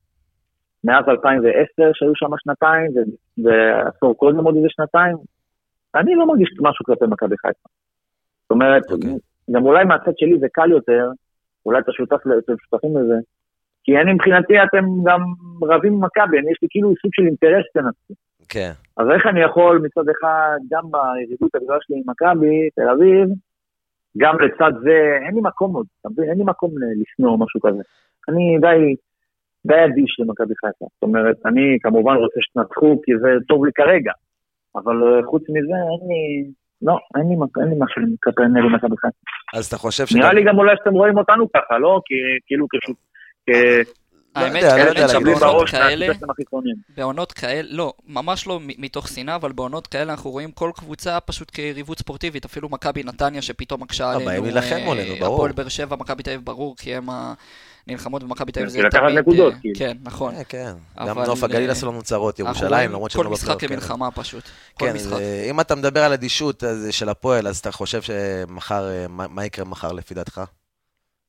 מאז 0.85 1.04
2010, 1.09 1.90
שהיו 1.95 2.12
שם 2.14 2.31
שנתיים, 2.38 2.90
ועשור 3.45 4.16
קודם 4.16 4.45
עוד 4.45 4.57
איזה 4.57 4.69
שנתיים, 4.71 5.16
אני 5.95 6.14
לא 6.14 6.26
מרגיש 6.26 6.49
משהו 6.61 6.85
כלפי 6.85 7.04
מכבי 7.09 7.37
חיפה. 7.38 7.69
זאת 8.42 8.50
אומרת, 8.50 8.83
אוקיי. 8.90 9.16
גם 9.50 9.64
אולי 9.66 9.85
מהצד 9.85 10.12
שלי 10.16 10.38
זה 10.38 10.47
קל 10.52 10.71
יותר, 10.71 11.11
אולי 11.66 11.78
אתה 11.78 11.92
שותף, 11.92 12.16
אתם 12.45 12.54
שותפים 12.59 12.97
לזה, 12.97 13.14
כי 13.85 13.97
אני 13.97 14.12
מבחינתי 14.12 14.54
אתם 14.62 14.85
גם 15.04 15.21
רבים 15.62 15.92
עם 15.92 16.04
מכבי, 16.04 16.37
יש 16.37 16.59
לי 16.62 16.69
כאילו 16.71 16.95
סוג 17.02 17.11
של 17.14 17.23
אינטרס 17.26 17.64
תנצחו. 17.75 18.14
כן. 18.49 18.73
אז 18.97 19.07
איך 19.14 19.26
אני 19.26 19.40
יכול 19.40 19.78
מצד 19.83 20.09
אחד, 20.09 20.59
גם 20.71 20.83
ביריבות 20.90 21.54
הגדולה 21.54 21.78
שלי 21.83 21.97
עם 21.97 22.02
מכבי, 22.07 22.69
תל 22.75 22.88
אביב, 22.88 23.28
גם 24.19 24.35
לצד 24.40 24.73
זה, 24.85 24.97
אין 25.26 25.35
לי 25.35 25.40
מקום 25.42 25.76
עוד, 25.76 25.87
אתה 26.00 26.09
מבין? 26.09 26.28
אין 26.31 26.38
לי 26.38 26.45
מקום 26.45 26.71
לשנוא 27.00 27.31
או 27.31 27.38
משהו 27.38 27.61
כזה. 27.61 27.83
אני 28.28 28.59
די, 28.61 28.95
די 29.66 29.85
אדיש 29.85 30.21
למכבי 30.21 30.54
חיפה. 30.61 30.87
זאת 30.95 31.02
אומרת, 31.02 31.37
אני 31.47 31.78
כמובן 31.83 32.14
רוצה 32.14 32.40
שתנצחו, 32.40 33.00
כי 33.04 33.12
זה 33.23 33.28
טוב 33.49 33.64
לי 33.64 33.73
כרגע, 33.75 34.12
אבל 34.76 34.97
אה, 35.02 35.23
חוץ 35.31 35.42
מזה, 35.42 35.78
אין 35.92 36.02
לי, 36.09 36.50
לא, 36.83 36.97
אין 37.16 37.26
לי, 37.28 37.35
אין 37.61 37.69
לי 37.71 37.76
משהו 37.85 38.02
כלפי 38.23 38.42
נגד 38.42 38.71
מכבי 38.76 38.97
חיפה. 38.97 39.23
אז 39.59 39.66
אתה 39.66 39.76
חושב 39.76 40.07
שגם... 40.07 40.21
נראה 40.21 40.33
לי 40.33 40.45
גם 40.45 40.59
אולי 40.59 40.75
שאתם 40.78 40.95
רואים 40.95 41.19
אותנו 41.19 41.47
ככה, 41.57 41.78
לא? 41.78 42.00
כי 42.07 42.14
כאילו 42.47 42.66
כשותף... 42.71 44.02
לא 44.37 44.41
האמת, 44.41 44.62
יודע, 44.62 44.77
לא 44.77 44.89
יודע 44.89 45.01
האמת. 45.01 45.39
שבעונות 45.39 45.69
כאלה. 45.69 46.07
בעונות 46.97 47.33
כאלה, 47.33 47.69
לא, 47.71 47.93
ממש 48.07 48.47
לא 48.47 48.61
מתוך 48.62 49.09
שנאה, 49.09 49.35
אבל 49.35 49.53
בעונות 49.53 49.87
כאלה 49.87 50.12
אנחנו 50.12 50.31
רואים 50.31 50.51
כל 50.51 50.71
קבוצה 50.75 51.21
פשוט 51.21 51.51
כיריבות 51.51 51.99
ספורטיבית, 51.99 52.45
אפילו 52.45 52.69
מכבי 52.69 53.03
נתניה 53.03 53.43
שפתאום 53.43 53.83
מקשה 53.83 54.05
אה, 54.05 54.15
עלינו. 54.15 54.47
אה. 54.57 55.27
הפועל 55.27 55.53
באר 55.53 55.69
שבע, 55.69 55.97
מכבי 55.97 56.23
תל 56.23 56.31
אביב, 56.31 56.45
ברור, 56.45 56.77
כי 56.77 56.95
הם 56.95 57.09
הנלחמות 57.87 58.23
במכבי 58.23 58.53
תל 58.53 58.61
אביב 58.61 58.71
זה 58.71 58.83
לקחת 58.83 59.01
תמיד... 59.03 59.18
נקודות, 59.18 59.55
אה, 59.55 59.59
כאילו. 59.61 59.75
כן, 59.79 59.97
נכון. 60.03 60.35
כן, 60.35 60.42
כן. 60.49 60.73
גם 61.09 61.18
נוף 61.18 61.45
הגליל 61.45 61.71
עשו 61.71 61.87
לנו 61.87 62.03
צרות, 62.03 62.38
ירושלים, 62.38 62.90
למרות 62.90 63.12
כל 63.12 63.23
שלא 63.23 63.31
משחק 63.31 63.55
בפלייאוף, 63.55 63.61
כן. 63.61 63.68
כמלחמה 63.68 64.11
פשוט. 64.11 64.45
כל 64.75 64.87
כן, 64.87 64.95
משחק. 64.95 65.12
אה, 65.12 65.47
אם 65.51 65.61
אתה 65.61 65.75
מדבר 65.75 66.01
על 66.01 66.12
אדישות 66.12 66.64
של 66.90 67.09
הפועל, 67.09 67.49
אז 67.49 67.59
אתה 67.59 67.73
חושב 67.73 68.03
שמחר, 68.03 69.07
מה 69.09 69.45
יקרה 69.45 69.64
מחר 69.64 69.92
לפי 69.92 70.14
דעתך? 70.14 70.40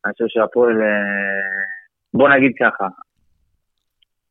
אני 0.06 0.14
חושב 0.14 0.26
שהפועל... 0.28 0.76
בוא 2.14 2.30
נגיד 2.30 2.52
ככה, 2.60 2.88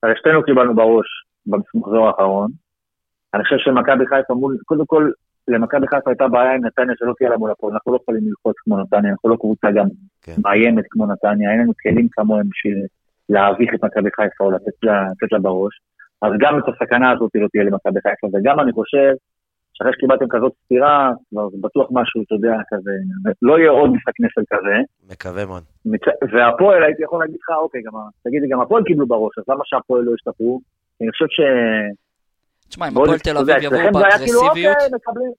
הרי 0.02 0.12
שתינו 0.16 0.42
קיבלנו 0.42 0.74
בראש 0.74 1.06
במחזור 1.46 2.06
האחרון. 2.06 2.50
אני 3.34 3.42
חושב 3.44 3.56
שמכבי 3.58 4.06
חיפה 4.06 4.34
מול, 4.34 4.56
קודם 4.64 4.86
כל, 4.86 5.10
למכבי 5.48 5.86
חיפה 5.86 6.10
הייתה 6.10 6.28
בעיה 6.28 6.54
עם 6.54 6.64
נתניה 6.66 6.94
שלא 6.98 7.12
תהיה 7.18 7.30
לה 7.30 7.36
מול 7.36 7.50
הפועל, 7.50 7.72
אנחנו 7.72 7.92
לא 7.92 7.98
יכולים 8.02 8.22
ללחוץ 8.26 8.56
כמו 8.64 8.78
נתניה, 8.78 9.10
אנחנו 9.10 9.30
לא 9.30 9.36
קבוצה 9.36 9.70
גם 9.70 9.86
כן. 10.22 10.32
מאיימת 10.44 10.84
כמו 10.90 11.06
נתניה, 11.06 11.50
אין 11.50 11.60
לנו 11.60 11.72
כלים 11.82 12.08
כמוהם 12.12 12.46
בשביל 12.48 12.78
להביך 13.28 13.70
את 13.74 13.84
מכבי 13.84 14.10
חיפה 14.16 14.44
או 14.44 14.50
לתת 14.50 14.76
לה, 14.82 15.02
לתת 15.02 15.32
לה 15.32 15.38
בראש. 15.38 15.80
אז 16.22 16.32
גם 16.38 16.58
את 16.58 16.64
הסכנה 16.68 17.12
הזאת 17.12 17.30
לא 17.34 17.48
תהיה 17.52 17.64
למכבי 17.64 18.00
חיפה, 18.00 18.26
וגם 18.32 18.60
אני 18.60 18.72
חושב 18.72 19.12
שאחרי 19.82 19.92
שקיבלתם 19.92 20.24
כזאת 20.30 20.52
סטירה, 20.64 21.12
כבר 21.30 21.48
זה 21.48 21.56
בטוח 21.60 21.88
משהו, 21.90 22.22
אתה 22.22 22.34
יודע, 22.34 22.54
כזה, 22.70 22.90
לא 23.42 23.58
יהיה 23.58 23.70
עוד 23.70 23.90
משחק 23.90 24.12
נפל 24.20 24.42
כזה. 24.52 24.76
מקווה 25.12 25.46
מאוד. 25.46 25.62
מצ- 25.86 26.18
והפועל, 26.32 26.82
הייתי 26.82 27.02
יכול 27.02 27.20
להגיד 27.20 27.36
לך, 27.42 27.50
אוקיי, 27.58 27.82
גם, 27.82 27.92
תגיד 28.24 28.42
לי, 28.42 28.48
גם 28.48 28.60
הפועל 28.60 28.82
קיבלו 28.84 29.06
בראש, 29.06 29.38
אז 29.38 29.44
למה 29.48 29.62
שהפועל 29.64 30.02
לא 30.04 30.14
ישתפרו? 30.14 30.60
אני 31.00 31.10
חושב 31.10 31.26
ש... 31.28 31.40
תשמע, 32.68 32.88
אם 32.88 32.92
הפועל 32.92 33.18
תל 33.18 33.38
אביב 33.38 33.56
יבואו 33.62 33.80
כאילו, 33.80 33.92
באגרסיביות, 33.92 34.76
אוקיי. 35.06 35.32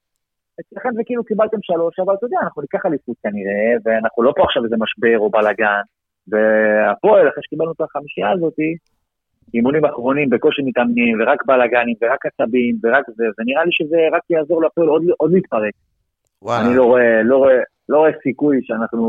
אצלכם 0.60 0.90
זה 0.96 1.02
כאילו 1.06 1.24
קיבלתם 1.24 1.58
שלוש, 1.62 2.00
אבל 2.00 2.14
אתה 2.14 2.26
יודע, 2.26 2.38
אנחנו 2.44 2.62
ניקח 2.62 2.86
אליפות 2.86 3.16
כנראה, 3.24 3.70
ואנחנו 3.84 4.24
לא 4.24 4.34
פה 4.38 4.44
עכשיו 4.44 4.64
איזה 4.64 4.76
משבר 4.80 5.18
או 5.20 5.30
בלאגן. 5.30 5.82
והפועל, 6.28 7.30
אחרי 7.30 7.44
שקיבלנו 7.44 7.72
את 7.72 7.82
החמישייה 7.82 8.32
הזאת, 8.32 8.54
אימונים 9.54 9.86
אחרונים, 9.86 10.30
בקושי 10.30 10.62
מתאמנים, 10.66 11.22
ורק 11.22 11.46
בלאגנים, 11.46 11.96
ורק 12.02 12.26
עצבים, 12.26 12.76
ורק 12.84 13.06
זה, 13.08 13.24
זה 13.38 13.44
נראה 13.46 13.66
לי 13.66 13.72
שזה 13.72 13.98
רק 14.12 14.22
יעזור 14.30 14.62
להפועל 14.64 14.88
עוד, 14.88 15.04
עוד 15.18 15.32
להתפרק. 15.34 15.74
וואלה. 16.42 16.68
אני 16.68 16.76
לא 16.76 16.84
רואה, 16.84 17.24
לא 17.24 17.38
רואה, 17.38 17.56
לא 17.90 17.98
רואה 17.98 18.12
סיכוי 18.24 18.60
שאנחנו 18.64 19.04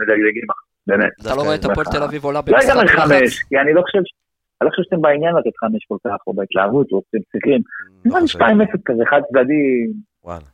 מדגדגים, 0.00 0.42
באמת. 0.86 1.10
אתה 1.20 1.34
לא 1.36 1.42
רואה 1.42 1.54
את 1.54 1.64
הפועל 1.64 1.86
תל 1.86 2.02
אביב 2.02 2.24
עולה 2.24 2.40
לא 2.46 2.52
במשחק 2.52 2.76
לחץ? 2.84 2.98
חמש, 3.00 3.42
כי 3.48 3.58
אני 3.58 3.74
לא 3.74 3.82
חושב, 3.82 3.98
ש- 4.04 4.14
אני 4.60 4.66
לא 4.66 4.70
חושב 4.70 4.82
שאתם 4.82 5.02
בעניין 5.02 5.34
לתת 5.36 5.56
חמש 5.56 5.84
כל 5.88 5.96
כך, 6.06 6.16
או 6.26 6.32
בהתלהבות, 6.32 6.92
או 6.92 7.02
אתם 7.10 7.18
צריכים. 7.32 7.60
לא 8.04 8.10
נראה 8.10 8.20
לי 8.20 8.26
חושב. 8.26 8.38
2-0 8.38 8.82
כזה, 8.84 9.02
חד 9.10 9.20
צדדי, 9.28 9.86
וואלה. 10.24 10.44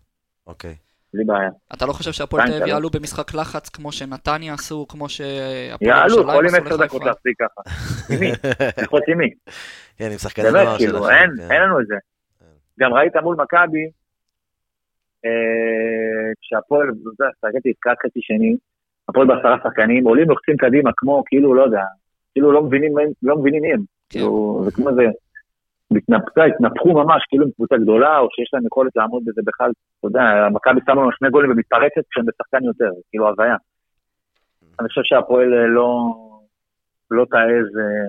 אוקיי. 0.47 0.75
בלי 1.15 1.25
בעיה. 1.25 1.51
אתה 1.75 1.87
לא 1.87 1.93
חושב 1.93 2.13
שהפועל 2.13 2.43
תל 2.43 2.49
אביב 2.49 2.59
שתיים, 2.59 2.75
יעלו 2.75 2.91
במשחק 2.91 3.35
לחץ 3.35 3.69
כמו 3.69 3.93
שנתניה 3.93 4.55
עשו, 4.55 4.87
כמו 4.89 5.09
שהפועל 5.09 5.91
יעלו, 5.91 6.15
ירושלים 6.15 6.29
יכולים 6.29 6.55
עשו 6.55 6.75
10 6.75 6.85
דקות 6.85 7.03
לחיפה? 7.03 7.05
להחזיק 7.05 7.37
ככה. 7.39 7.61
עם 8.15 8.21
מי? 8.21 8.31
ללחוץ 8.79 9.03
עם 9.09 9.19
מי? 9.19 9.31
כן, 9.97 10.11
עם 10.13 10.19
שחקני 10.19 10.45
באמת, 10.45 10.65
נוער 10.65 10.79
כאילו, 10.79 10.99
שלכם, 10.99 11.13
אין, 11.13 11.31
כן. 11.37 11.53
אין 11.53 11.63
לנו 11.63 11.81
את 11.81 11.87
זה. 11.87 11.95
גם 12.81 12.95
ראית 12.95 13.17
מול 13.17 13.37
מכבי, 13.37 13.91
אה, 15.25 16.33
כשהפועל, 16.41 16.89
אתה 16.89 17.23
יודע, 17.23 17.31
סתכלתי 17.37 17.73
חצי 18.07 18.21
שני, 18.23 18.57
הפועל 19.09 19.27
בעשרה 19.27 19.57
שחקנים, 19.65 20.05
עולים 20.05 20.29
לוחצים 20.29 20.57
קדימה 20.57 20.91
כמו, 20.97 21.23
כאילו, 21.27 21.55
לא 21.55 21.63
יודע, 21.63 21.83
כאילו 22.33 22.53
לא 22.53 22.63
מבינים, 22.63 22.93
לא 23.23 23.37
מי 23.63 23.73
הם. 23.73 23.79
כן. 23.79 23.85
כאילו, 24.19 24.61
זה 24.65 24.71
כמו 24.71 24.89
איזה, 24.89 25.03
התנפצה, 25.97 26.45
התנפחו 26.45 26.93
ממש, 26.93 27.23
כאילו 27.29 27.45
עם 27.45 27.51
קבוצה 27.51 27.77
גדולה, 27.77 28.19
או 28.19 28.29
שיש 28.31 28.51
להם 28.53 28.67
יכולת 28.67 28.97
לעמוד 28.97 29.23
בזה 29.27 29.41
בכלל, 29.45 29.71
אתה 29.99 30.07
יודע, 30.07 30.49
מכבי 30.53 30.81
שמו 30.87 31.01
לנו 31.03 31.13
שני 31.13 31.31
גולים 31.31 31.51
ומתפרצת 31.51 32.03
כשהם 32.11 32.25
בשחקן 32.27 32.65
יותר, 32.65 32.91
כאילו 33.11 33.29
הזיה. 33.29 33.57
אני 34.81 34.89
חושב 34.89 35.01
שהפועל 35.05 35.55
אה, 35.55 35.67
לא, 35.67 36.15
לא 37.11 37.25
תעז, 37.25 37.69
אה, 37.79 38.09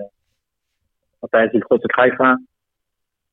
לא 1.23 1.27
תעז 1.31 1.49
ללחוץ 1.53 1.81
את 1.85 1.91
חיפה, 1.91 2.31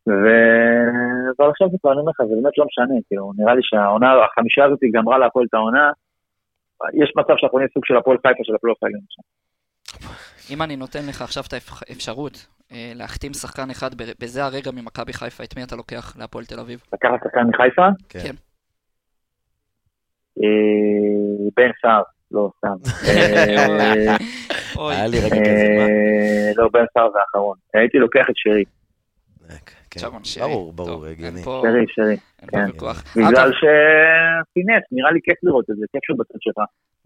ו- 0.09 1.33
אבל 1.39 1.51
עכשיו 1.51 1.69
זה 1.71 1.77
כבר, 1.81 1.93
אני 1.93 2.01
אומר 2.01 2.11
לך, 2.11 2.21
זה 2.29 2.35
באמת 2.43 2.59
לא 2.59 2.65
משנה, 2.65 2.95
כאילו, 3.09 3.33
נראה 3.37 3.55
לי 3.55 3.61
שהעונה, 3.63 4.25
החמישה 4.25 4.65
הזאת 4.65 4.79
גמרה 4.93 5.19
להפועל 5.19 5.47
את 5.49 5.55
העונה, 5.55 5.91
יש 6.95 7.13
מצב 7.17 7.35
שאנחנו 7.37 7.59
נהיה 7.59 7.69
סוג 7.75 7.85
של 7.85 7.97
הפועל 7.97 8.17
חיפה 8.17 8.45
של 8.45 8.55
הפלייאוף 8.55 8.83
העליון. 8.83 9.03
אם 10.51 10.63
אני 10.63 10.77
נותן 10.77 11.07
לך 11.07 11.23
עכשיו 11.23 11.45
את 11.49 11.53
האפשרות 11.53 12.47
אה, 12.73 12.93
להחתים 12.95 13.35
שחקן 13.35 13.71
אחד 13.71 13.95
ב- 13.95 14.13
בזה 14.21 14.45
הרגע 14.45 14.71
ממכבי 14.71 15.13
חיפה, 15.13 15.45
את 15.45 15.57
מי 15.57 15.63
אתה 15.63 15.77
לוקח 15.77 16.17
להפועל 16.19 16.45
תל 16.45 16.61
אביב? 16.61 16.83
לקחת 16.93 17.21
שחקן 17.25 17.47
מחיפה, 17.49 17.87
כן. 18.09 18.19
כן. 18.23 18.35
אה, 20.43 21.51
בן 21.57 21.71
סער, 21.83 22.03
לא, 22.31 22.51
סתם. 22.59 22.77
היה 24.91 25.07
לי 25.07 25.19
רגע 25.19 25.37
כזה, 25.37 25.69
מה? 25.77 25.83
אה, 25.83 26.53
לא, 26.57 26.69
בן 26.73 26.85
סער 26.95 27.11
זה 27.13 27.19
האחרון. 27.19 27.57
הייתי 27.75 27.99
לוקח 27.99 28.27
את 28.31 28.35
שרי, 28.37 28.65
כן. 29.91 30.01
שרון 30.01 30.25
שרי. 30.25 30.43
ברור, 30.43 30.73
טוב, 30.77 30.87
ברור, 30.87 31.07
הגיוני. 31.07 31.43
שרי, 31.43 31.85
שרי. 31.89 32.17
אין 32.43 32.51
פה 32.51 32.57
כן. 32.57 32.67
ויכוח. 32.73 33.03
בגלל 33.17 33.51
שפינס, 33.53 34.85
נראה 34.93 35.11
לי 35.13 35.21
כיף 35.25 35.39
לראות 35.43 35.71
את 35.71 35.77
זה, 35.77 35.87
כיף 35.93 36.01
שהוא 36.05 36.19
בצד 36.19 36.39
שלך. 36.41 36.57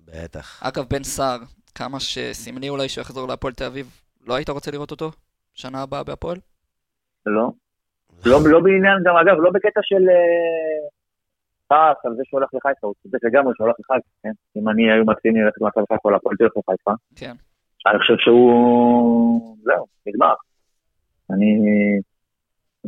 בטח. 0.07 0.63
אגב, 0.63 0.85
בן 0.91 1.05
סער, 1.05 1.39
כמה 1.75 2.01
שסמלי 2.01 2.69
אולי 2.69 2.89
שהוא 2.89 3.03
יחזור 3.03 3.29
להפועל 3.29 3.53
תל 3.53 3.65
אביב, 3.65 3.87
לא 4.27 4.35
היית 4.35 4.49
רוצה 4.49 4.71
לראות 4.71 4.91
אותו? 4.91 5.11
שנה 5.55 5.83
הבאה 5.83 6.05
בהפועל? 6.05 6.37
לא? 7.27 7.51
לא, 8.27 8.39
לא 8.45 8.61
בעניין 8.61 8.99
גם, 9.05 9.17
אגב, 9.17 9.41
לא 9.41 9.51
בקטע 9.51 9.81
של 9.83 10.09
אה, 10.09 10.89
כעס 11.69 12.05
על 12.05 12.15
זה 12.17 12.23
שהולך 12.25 12.49
לחיפה, 12.55 12.87
הוא 12.87 12.95
צודק 13.03 13.25
לגמרי 13.25 13.53
שהולך 13.57 13.75
לחיפה, 13.81 14.09
כן? 14.23 14.33
אם 14.57 14.69
אני 14.69 14.93
היו 14.93 15.05
מציעים 15.05 15.37
לי 15.37 15.43
ללכת 15.43 15.61
למכבי 15.61 15.85
חיפה 15.93 16.11
להפועל 16.11 16.37
תל 16.37 16.45
אביב 16.45 16.63
לחיפה, 16.69 16.91
כן. 17.17 17.35
אני 17.87 17.99
חושב 17.99 18.15
שהוא... 18.19 19.57
זהו, 19.63 19.87
נגמר. 20.07 20.35
אני... 21.31 21.59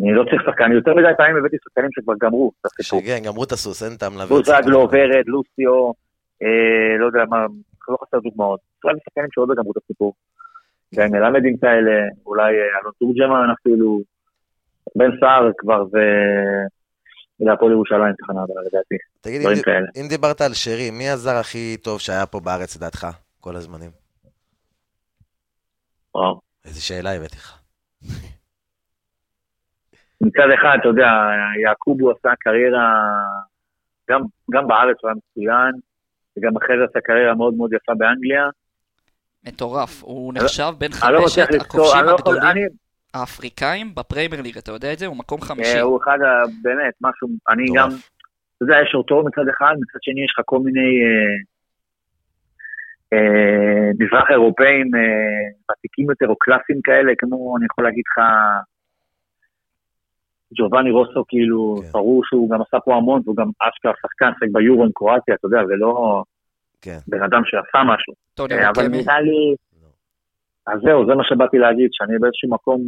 אני 0.00 0.14
לא 0.14 0.24
צריך 0.30 0.42
שחקן, 0.46 0.72
יותר 0.72 0.94
מדי 0.94 1.08
פעמים 1.16 1.36
הבאתי 1.36 1.56
שחקנים 1.64 1.88
שכבר 1.92 2.14
גמרו 2.20 2.52
את 2.60 2.66
הסיפור. 2.66 3.00
שכן, 3.00 3.18
גמרו 3.24 3.44
את 3.44 3.52
הסוס, 3.52 3.82
אין 3.82 3.96
טעם 3.96 4.16
להביא... 4.18 4.36
עוד 4.36 4.44
בוזגלו, 4.44 4.78
ורד, 4.78 5.26
לוסיו, 5.26 5.90
אה, 6.42 6.98
לא 6.98 7.06
יודע 7.06 7.24
מה, 7.28 7.46
לא 7.88 7.96
חסר 8.02 8.18
דוגמאות. 8.18 8.60
בכלל 8.78 8.94
שחקנים 9.04 9.28
שעוד 9.32 9.48
לא 9.48 9.54
גמרו 9.54 9.72
את 9.72 9.76
הסיפור. 9.84 10.14
גיא 10.94 11.04
מלמדים 11.04 11.56
כאלה, 11.56 11.92
אולי 12.26 12.52
אה, 12.52 12.80
אלון 12.80 12.92
תורג'מן 12.98 13.50
אפילו, 13.60 14.00
בן 14.96 15.10
סער 15.20 15.50
כבר 15.58 15.84
זה... 15.84 16.00
להפועל 17.40 17.72
ירושלים 17.72 18.14
תחנה 18.18 18.42
הבאה 18.42 18.62
לדעתי. 18.62 18.94
תגיד, 19.20 19.40
דברים 19.40 19.56
אם, 19.56 19.62
כאלה. 19.62 19.86
אם 19.96 20.08
דיברת 20.08 20.40
על 20.40 20.52
שרי, 20.54 20.90
מי 20.90 21.08
הזר 21.08 21.36
הכי 21.36 21.76
טוב 21.84 22.00
שהיה 22.00 22.26
פה 22.26 22.40
בארץ 22.40 22.76
לדעתך, 22.76 23.06
כל 23.40 23.56
הזמנים? 23.56 23.90
וואו. 26.14 26.40
איזה 26.64 26.80
שאלה 26.80 27.12
הבאתי 27.12 27.36
לך. 27.36 27.58
מצד 30.20 30.48
אחד, 30.54 30.76
אתה 30.80 30.88
יודע, 30.88 31.08
יעקובו 31.62 32.10
עשה 32.10 32.30
קריירה, 32.40 32.94
גם, 34.10 34.20
גם 34.52 34.68
בארץ 34.68 34.96
הוא 35.02 35.10
היה 35.10 35.16
מצוין, 35.16 35.80
וגם 36.38 36.56
אחרי 36.56 36.76
זה 36.78 36.84
עשה 36.90 37.00
קריירה 37.00 37.34
מאוד 37.34 37.54
מאוד 37.54 37.72
יפה 37.72 37.92
באנגליה. 37.94 38.48
מטורף. 39.46 40.02
הוא 40.02 40.34
נחשב 40.34 40.72
בין 40.78 40.90
לא 40.90 41.20
חמשת 41.20 41.48
הכובשים 41.60 42.04
לא 42.04 42.14
הגדולים 42.14 42.68
האפריקאים 43.14 43.94
בפריימר 43.94 44.40
ליג, 44.40 44.58
אתה 44.58 44.72
יודע 44.72 44.92
את 44.92 44.98
זה? 44.98 45.06
הוא 45.06 45.16
מקום 45.16 45.40
חמישי. 45.40 45.76
אה, 45.76 45.80
הוא 45.80 46.00
אחד, 46.02 46.18
באמת, 46.62 46.94
משהו, 47.00 47.28
אני 47.48 47.64
גם. 47.76 47.88
אתה 47.88 48.64
יודע, 48.64 48.76
יש 48.82 48.94
אותו 48.94 49.24
מצד 49.26 49.48
אחד, 49.56 49.74
מצד 49.80 49.98
שני 50.02 50.24
יש 50.24 50.34
לך 50.38 50.44
כל 50.44 50.58
מיני 50.58 50.90
אה, 51.04 51.34
אה, 53.12 53.90
מזרח 53.98 54.30
אירופאים 54.30 54.86
ותיקים 55.70 56.10
יותר 56.10 56.26
או 56.28 56.36
קלאסיים 56.36 56.80
כאלה, 56.84 57.12
כמו, 57.18 57.56
אני 57.56 57.66
יכול 57.70 57.84
להגיד 57.84 58.04
לך, 58.08 58.24
ג'ובאני 60.58 60.90
רוסו, 60.90 61.24
כאילו, 61.28 61.76
כן. 61.82 61.88
ברור 61.92 62.22
שהוא 62.24 62.50
גם 62.50 62.62
עשה 62.62 62.80
פה 62.84 62.94
המון, 62.96 63.20
והוא 63.24 63.36
גם 63.36 63.50
אשכרה 63.60 63.92
שחקן, 64.02 64.30
שחק 64.36 64.48
ביורו 64.52 64.84
עם 64.84 64.90
קרואטיה, 64.94 65.34
אתה 65.34 65.46
יודע, 65.46 65.60
ולא 65.68 66.22
כן. 66.82 66.98
בן 67.08 67.22
אדם 67.22 67.42
שעשה 67.44 67.82
משהו. 67.84 68.12
אה, 68.40 68.70
אבל. 68.70 68.88
נראה 68.88 69.20
לי... 69.20 69.54
לא. 69.82 69.88
אז 70.66 70.80
זהו, 70.84 71.06
זה 71.06 71.14
מה 71.14 71.24
שבאתי 71.24 71.58
להגיד, 71.58 71.88
שאני 71.92 72.18
באיזשהו 72.18 72.50
מקום 72.50 72.80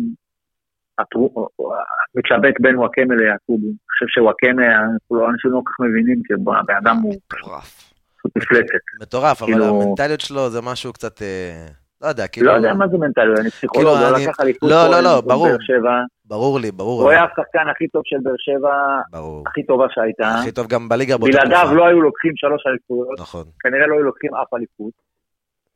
מתלבט 2.14 2.60
בין 2.60 2.76
וואקמה 2.78 3.14
ליעקובי. 3.14 3.66
אני 3.66 3.74
חושב 3.90 4.06
שוואקמה, 4.08 4.66
אנחנו 4.66 5.16
לא- 5.16 5.30
אנשים 5.30 5.50
לא 5.50 5.60
כל 5.64 5.70
כך 5.72 5.80
מבינים, 5.80 6.22
כי 6.26 6.34
הבן 6.34 6.74
אדם 6.82 6.96
הוא 7.02 7.14
מטורף. 7.32 7.90
מפלצת. 8.36 8.84
מטורף, 9.02 9.42
אבל 9.42 9.52
כאילו- 9.52 9.82
המנטליות 9.82 10.20
שלו 10.20 10.50
זה 10.50 10.60
משהו 10.62 10.92
קצת, 10.92 11.22
אה, 11.22 11.66
לא 12.04 12.08
יודע, 12.08 12.26
כאילו, 12.26 12.46
לא 12.46 12.52
יודע 12.56 12.74
מה 12.74 12.88
זה 12.88 12.98
מנטליות, 12.98 13.38
אני 13.38 13.50
פסיכולוג, 13.50 13.94
כאילו, 13.96 14.14
אני- 14.16 14.24
לקח 14.24 14.40
אליפות 14.40 14.70
לא, 14.70 14.76
פה 14.86 14.90
לא, 14.90 15.00
לא, 15.00 15.20
ברור. 15.20 15.48
באר 15.48 15.56
שבע. 15.60 15.94
ברור 16.24 16.60
לי, 16.60 16.70
ברור, 16.70 17.02
הוא 17.02 17.10
היה 17.10 17.24
השחקן 17.24 17.68
הכי 17.70 17.88
טוב 17.88 18.02
של 18.04 18.16
באר 18.22 18.34
שבע, 18.38 18.74
ברור. 19.12 19.44
הכי 19.46 19.62
טובה 19.66 19.86
שהייתה. 19.90 20.28
הכי 20.40 20.52
טוב 20.52 20.66
גם 20.68 20.88
בליגה 20.88 21.16
באותה 21.18 21.32
בלעדיו 21.32 21.58
תקופה. 21.60 21.74
לא 21.74 21.86
היו 21.86 22.00
לוקחים 22.00 22.32
שלוש 22.36 22.66
אליפויות, 22.66 23.20
נכון, 23.20 23.44
כנראה 23.60 23.86
לא 23.86 23.94
היו 23.94 24.02
לוקחים 24.02 24.34
אף 24.34 24.54
אליפות. 24.54 24.92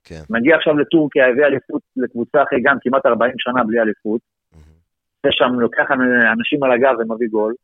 כן. 0.04 0.22
מגיע 0.30 0.56
עכשיו 0.56 0.78
לטורקיה, 0.78 1.28
הביא 1.28 1.44
אליפות 1.44 1.82
לקבוצה 1.96 2.42
אחרי 2.42 2.58
גם 2.62 2.76
כמעט 2.82 3.06
40 3.06 3.32
שנה 3.38 3.64
בלי 3.64 3.80
אליפות. 3.80 4.20
זה 5.26 5.28
שם 5.32 5.60
לוקח 5.60 5.84
אנשים 6.38 6.62
על 6.64 6.72
הגב 6.72 6.94
ומביא 6.98 7.28
גול. 7.30 7.54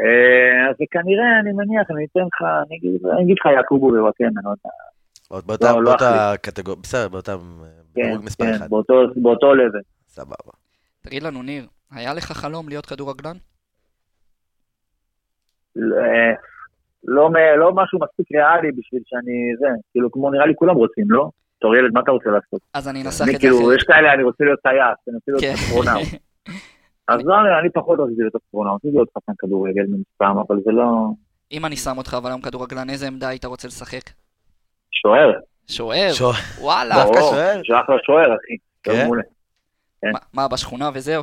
אה, 0.00 0.70
אז 0.70 0.76
כנראה, 0.90 1.40
אני 1.40 1.52
מניח, 1.52 1.86
אני 1.90 2.06
אתן 2.12 2.20
לך, 2.20 2.42
אני 2.66 2.76
אגיד- 2.76 3.06
אני 3.06 3.34
לך 3.34 3.46
יעקובו 3.56 3.86
וואקמה, 3.86 4.40
לא 4.44 4.50
יודע. 4.50 4.70
עוד 5.28 5.46
באותה- 5.46 5.72
לא, 5.72 5.82
לא 5.82 5.90
באותה 5.90 6.32
קטגוריה, 6.42 6.80
בסדר, 6.82 7.08
באותה 7.08 7.36
כן, 7.94 8.02
דירוג 8.02 8.24
מספר 8.24 8.44
כן, 8.44 8.54
אחד. 8.54 8.70
באותו- 8.70 8.94
באותו 9.16 9.54
לבל. 9.54 9.80
סבבה. 10.08 10.52
תגיד 11.00 11.22
לנו, 11.22 11.42
ניר, 11.42 11.66
היה 11.90 12.14
לך 12.14 12.32
חלום 12.32 12.68
להיות 12.68 12.86
כדורגלן? 12.86 13.36
אה, 15.78 16.32
לא 17.04 17.30
מ- 17.30 17.58
לא 17.58 17.72
משהו 17.74 17.98
מספיק 18.02 18.26
ריאלי 18.32 18.72
בשביל 18.72 19.02
שאני, 19.06 19.36
זה, 19.60 19.66
כאילו, 19.92 20.10
כמו 20.12 20.30
נראה 20.30 20.46
לי 20.46 20.52
כולם 20.56 20.74
רוצים, 20.76 21.10
לא? 21.10 21.30
בתור 21.58 21.76
ילד, 21.76 21.92
מה 21.94 22.00
אתה 22.00 22.10
רוצה 22.10 22.30
לעשות? 22.30 22.60
אז 22.74 22.88
אני 22.88 23.02
אנסח 23.02 23.24
אני 23.24 23.36
את 23.36 23.40
זה 23.40 23.46
כאילו. 23.48 23.72
יש 23.72 23.82
כאלה, 23.82 24.14
אני 24.14 24.22
רוצה 24.22 24.44
להיות 24.44 24.60
טייס, 24.62 24.98
אני 25.08 25.14
רוצה 25.14 25.30
להיות 25.32 25.42
כן. 25.44 25.52
אסטרונאוט. 25.54 26.08
אז 27.12 27.20
לא, 27.24 27.34
אני 27.60 27.70
פחות 27.70 27.98
רציתי 28.00 28.20
להיות 28.20 28.34
אסטרונאוט, 28.36 28.74
רציתי 28.80 28.94
להיות 28.96 29.08
שחקן 29.14 29.32
כדורגל 29.38 29.82
מן 29.88 30.00
הסתם, 30.12 30.38
אבל 30.48 30.56
זה 30.64 30.70
לא... 30.72 31.08
אם 31.52 31.66
אני 31.66 31.76
שם 31.76 31.98
אותך 31.98 32.14
אבל 32.22 32.30
היום 32.30 32.40
כדורגלן, 32.40 32.90
איזה 32.90 33.06
עמדה 33.06 33.28
היית 33.28 33.44
רוצה 33.44 33.68
לשחק? 33.68 34.00
שוער. 34.92 35.32
שוער? 35.68 36.12
וואלה. 36.60 36.94
דווקא 36.94 37.20
שוער? 37.20 37.60
שאחלה 37.62 37.96
שוער, 38.06 38.26
אחי. 38.26 38.56
כן? 38.82 39.08
כן. 40.02 40.10
מה- 40.34 40.48
בשכונה 40.48 40.90
וזהו? 40.94 41.22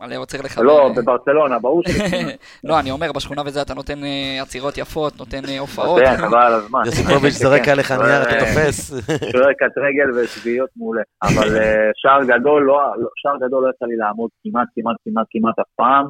מלא 0.00 0.16
עוצר 0.16 0.38
לך... 0.44 0.58
לא, 0.58 0.90
בברצלונה, 0.96 1.58
ברור 1.58 1.82
שבשכונה. 1.88 2.32
לא, 2.64 2.80
אני 2.80 2.90
אומר, 2.90 3.12
בשכונה 3.12 3.42
וזה 3.46 3.62
אתה 3.62 3.74
נותן 3.74 4.04
אה, 4.04 4.38
עצירות 4.42 4.78
יפות, 4.78 5.18
נותן 5.18 5.40
אה, 5.48 5.58
הופעות. 5.58 6.00
כן, 6.04 6.16
חבל 6.16 6.38
על 6.42 6.52
הזמן. 6.54 6.80
יוסיפוביץ' 6.86 7.32
זורק 7.44 7.64
כן. 7.64 7.70
עליך 7.70 7.90
נייר, 7.92 8.22
אתה 8.22 8.38
תופס. 8.38 8.90
שוער 9.32 9.52
קט 9.52 9.78
רגל 9.78 10.10
ושביעיות 10.18 10.68
מעולה. 10.76 11.02
אבל 11.22 11.56
אה, 11.56 11.90
שער 11.94 12.24
גדול, 12.24 12.62
לא, 12.62 12.80
לא- 12.98 13.08
שער 13.16 13.36
גדול 13.46 13.64
לא 13.64 13.70
יצא 13.70 13.86
לי 13.86 13.96
לעמוד 13.96 14.30
כמעט, 14.44 14.68
כמעט, 14.74 14.96
כמעט, 15.04 15.26
כמעט 15.30 15.58
אף 15.58 15.66
פעם. 15.76 16.06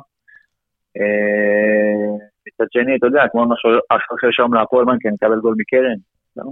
מצד 2.47 2.65
שני, 2.73 2.97
אתה 2.99 3.07
יודע, 3.07 3.23
כמו 3.33 3.47
מה 3.47 3.55
שיש 4.21 4.39
היום 4.41 4.55
להפועל 4.55 4.85
מנקן, 4.85 5.09
נקבל 5.09 5.41
גול 5.41 5.55
מקרן. 5.59 5.99
לא, 6.37 6.43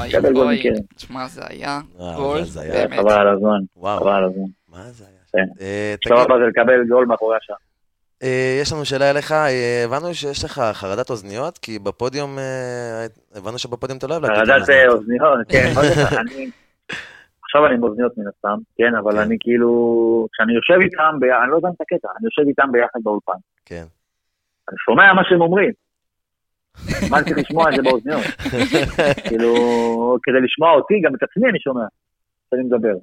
אוי, 0.00 0.12
קבל 0.12 0.32
גול 0.32 0.54
מקרן. 0.54 0.82
תשמע, 0.96 1.28
זה 1.28 1.42
היה 1.48 1.80
אה, 2.00 2.16
גול. 2.16 2.38
באמת. 2.72 2.98
חבל 3.00 3.12
על 3.12 3.28
הזמן, 3.28 3.60
חבל 3.98 4.12
על 4.12 4.24
הזמן. 4.24 4.44
מה 4.68 4.82
זה 4.90 5.04
היה? 5.04 5.46
תגיד, 5.96 6.18
הבא 6.18 6.34
זה 6.38 6.44
לקבל 6.48 6.88
גול 6.88 7.06
מאחורי 7.06 7.36
השער. 7.36 7.56
אה, 8.22 8.58
יש 8.62 8.72
לנו 8.72 8.84
שאלה 8.84 9.10
אליך, 9.10 9.32
אה, 9.32 9.84
הבנו 9.84 10.14
שיש 10.14 10.44
לך 10.44 10.62
חרדת 10.72 11.10
אוזניות, 11.10 11.58
כי 11.58 11.78
בפודיום, 11.78 12.38
הבנו 13.34 13.58
שבפודיום 13.58 13.98
אתה 13.98 14.06
לא 14.06 14.12
אוהב 14.12 14.24
עם 14.24 14.34
חרדת 14.34 14.68
אוזניות. 14.88 15.38
כן, 15.48 15.72
לא. 15.76 15.80
עכשיו 17.44 17.66
אני 17.66 17.74
עם 17.74 17.82
אוזניות 17.82 18.18
מן 18.18 18.24
הסתם, 18.28 18.58
כן, 18.76 18.94
אבל 18.94 19.12
כן. 19.12 19.18
אני 19.18 19.36
כאילו, 19.40 19.70
כשאני 20.32 20.52
יושב 20.54 20.80
איתם, 20.82 21.16
ב- 21.20 21.24
אני 21.42 21.50
לא 21.50 21.56
יודע 21.56 21.68
את 21.68 21.80
הקטע, 21.80 22.08
אני 22.18 22.26
יושב 22.26 22.48
איתם 22.48 22.72
ביחד 22.72 22.98
באולפן. 23.02 23.38
כן. 23.64 23.84
אני 24.68 24.76
שומע 24.84 25.12
מה 25.12 25.22
שהם 25.28 25.40
אומרים. 25.40 25.72
מה 27.10 27.18
אני 27.18 27.24
צריך 27.24 27.38
לשמוע 27.38 27.70
את 27.70 27.76
זה 27.76 27.82
באוזניות? 27.82 28.22
כאילו, 29.28 29.54
כדי 30.22 30.40
לשמוע 30.44 30.70
אותי, 30.72 30.94
גם 31.04 31.14
את 31.14 31.22
עצמי 31.22 31.50
אני 31.50 31.60
שומע 31.60 31.84
כשאני 32.46 32.62
מדבר. 32.62 32.94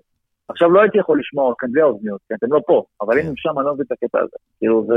עכשיו 0.48 0.70
לא 0.72 0.82
הייתי 0.82 0.98
יכול 0.98 1.20
לשמוע 1.20 1.54
אתכם 1.54 1.68
בלי 1.72 1.82
האוזניות, 1.82 2.22
כי 2.28 2.34
אתם 2.34 2.54
לא 2.54 2.60
פה, 2.68 2.84
אבל 3.02 3.16
אם 3.18 3.22
כן. 3.22 3.28
הם 3.28 3.34
שם, 3.38 3.60
אני 3.60 3.66
לא 3.66 3.74
מבין 3.74 3.86
את 3.88 3.92
הקטע 3.92 4.20
הזה. 4.20 4.38
כאילו, 4.60 4.86
זה... 4.88 4.94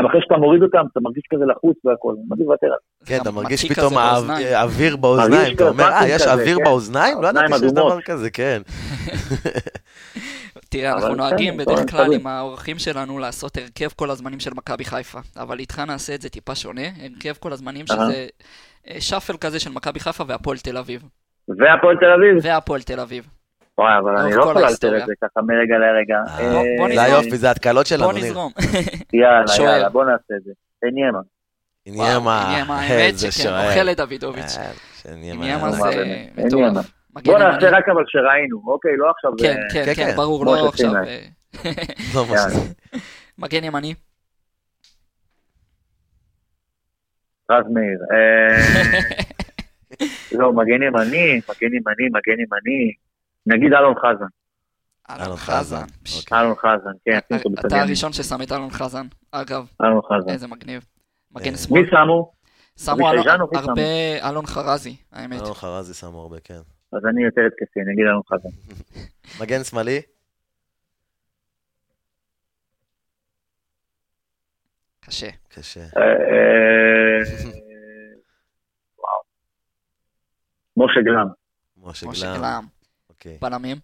גם 0.00 0.06
אחרי 0.06 0.20
שאתה 0.22 0.36
מוריד 0.36 0.62
אותם, 0.62 0.84
אתה 0.92 1.00
מרגיש 1.00 1.24
כזה 1.30 1.44
לחוץ 1.44 1.76
והכל, 1.84 2.12
אני 2.16 2.24
מעדיף 2.28 2.46
לוותר 2.46 2.66
על 2.66 2.78
זה. 3.00 3.06
כן, 3.06 3.18
אתה 3.22 3.30
מרגיש 3.30 3.72
פתאום. 3.72 3.92
אוויר 4.54 4.96
באוזניים, 4.96 5.56
אתה 5.56 5.68
אומר, 5.68 5.84
אה, 5.84 6.08
יש 6.08 6.26
אוויר 6.26 6.56
כן. 6.58 6.64
באוזניים? 6.64 7.22
לא 7.22 7.28
ידעתי 7.28 7.52
שיש 7.58 7.72
דבר. 7.72 8.00
כזה, 8.00 8.30
כן. 8.30 8.62
תראה, 10.68 10.92
אנחנו 10.92 11.14
נוהגים 11.14 11.64
טוב, 11.64 11.74
בדרך 11.74 11.90
כלל. 11.90 12.12
עם 12.12 12.26
האורחים 12.26 12.78
שלנו 12.78 13.18
לעשות 13.18 13.56
הרכב 13.56 13.88
כל 13.96 14.10
הזמנים 14.10 14.40
של 14.40 14.50
מכבי 14.54 14.84
חיפה, 14.84 15.18
אבל 15.36 15.58
איתך 15.58 15.78
נעשה 15.78 16.14
את 16.14 16.22
זה 16.22 16.28
טיפה 16.28 16.54
שונה, 16.54 16.82
הרכב 17.02 17.32
כל 17.40 17.52
הזמנים. 17.52 17.86
שזה 17.86 18.26
אה, 18.90 19.00
שאפל 19.00 19.36
כזה 19.36 19.60
של 19.60 19.70
מכבי 19.70 20.00
חיפה 20.00 20.24
והפועל 20.26 20.58
תל 20.58 20.76
אביב. 20.76 21.02
והפועל 21.48 21.96
תל 21.96 22.10
אביב, 22.16 22.36
והפועל 22.42 22.82
תל 22.82 23.00
אביב. 23.00 23.26
וואי, 23.78 23.92
אבל 24.02 24.16
אני 24.18 24.34
לא 24.34 24.42
יכול 24.42 24.54
לאלתר. 24.62 24.96
את 25.02 25.06
זה 25.06 25.12
ככה 25.22 25.40
מרגע 25.46 25.74
לרגע. 25.78 26.16
אה, 26.28 26.52
בוא- 26.52 26.62
בוא 26.78 26.88
אה, 26.88 26.94
זה. 26.94 27.02
היופי, 27.02 27.36
זה 27.36 27.50
התקלות 27.50 27.86
שלנו, 27.86 28.10
בוא. 28.10 28.18
נזרום. 28.18 28.52
יאללה. 29.12 29.44
יאללה, 29.72 29.88
בוא 29.88 30.04
נעשה 30.04 30.34
את 30.38 30.44
זה. 30.44 30.52
עניימה. 30.88 31.18
עניימה, 31.84 32.42
עניימה, 32.48 32.80
האמת 32.80 32.90
איזה 33.12 33.32
שכן, 33.32 33.42
שוער. 33.42 33.68
אוכל 33.70 33.88
את 33.90 33.96
דוידוביץ'. 33.96 34.56
אה, 34.58 34.70
שעניימה 35.02 35.44
עניימה 35.44 35.72
זה 35.72 36.24
מטורף. 36.36 36.90
בוא 37.24 37.34
ימני. 37.34 37.44
נעשה 37.44 37.70
רק 37.70 37.88
אבל 37.88 38.04
שראינו, 38.06 38.62
אוקיי? 38.66 38.96
לא 38.96 39.10
עכשיו... 39.10 39.30
כן, 39.38 39.56
אה, 39.62 39.68
כן, 39.72 39.84
כן, 39.84 39.94
כן, 39.94 40.10
כן. 40.10 40.16
ברור, 40.16 40.44
לא 40.46 40.68
עכשיו. 40.68 40.90
שסיני. 40.90 41.08
אה, 41.08 41.70
לא. 42.14 42.24
שזה. 42.24 42.72
מגן 43.38 43.64
ימני. 43.64 43.94
רז 47.50 47.64
מאיר. 47.74 47.98
אה, 48.12 48.56
לא, 50.38 50.52
מגן 50.52 50.82
ימני, 50.82 51.40
מגן 51.48 51.74
ימני, 51.76 52.08
מגן 52.12 52.40
ימני. 52.40 52.92
נגיד 53.46 53.72
אלון 53.72 53.94
חזן. 53.94 54.26
אלון 55.10 55.36
חזן. 55.36 55.84
אוקיי. 56.16 56.38
אלון 56.40 56.54
חזן, 56.54 56.90
כן, 57.04 57.18
אתה. 57.66 57.82
הראשון 57.82 58.12
ששם 58.12 58.42
את 58.42 58.52
אלון 58.52 58.70
חזן. 58.70 59.06
אגב, 59.32 59.66
אלון 59.84 60.00
חזן. 60.02 60.32
איזה 60.32 60.48
מגניב. 60.48 60.84
מגן 61.32 61.56
שמאל. 61.56 61.80
מי 61.82 61.88
שמו? 61.90 62.32
שמו 62.84 63.08
הרבה 63.08 64.28
אלון 64.28 64.46
חרזי, 64.46 64.96
האמת. 65.12 65.40
אלון 65.40 65.54
חרזי 65.54 65.94
שמו 65.94 66.20
הרבה, 66.20 66.36
כן. 66.44 66.60
אז 66.96 67.06
אני 67.10 67.24
יותר 67.24 67.40
התקפי, 67.46 67.80
נגיד 67.80 68.04
אלון 68.06 68.22
חזן. 68.26 68.48
מגן 69.40 69.64
שמאלי? 69.64 70.00
קשה. 75.00 75.30
קשה. 75.48 75.80
אה, 75.80 76.02
אה. 76.02 76.96
משה 80.76 81.00
גלם. 81.04 81.28
משה. 81.76 82.06
גלם. 82.38 82.64
אוקיי. 83.08 83.38
בלמים? 83.40 83.76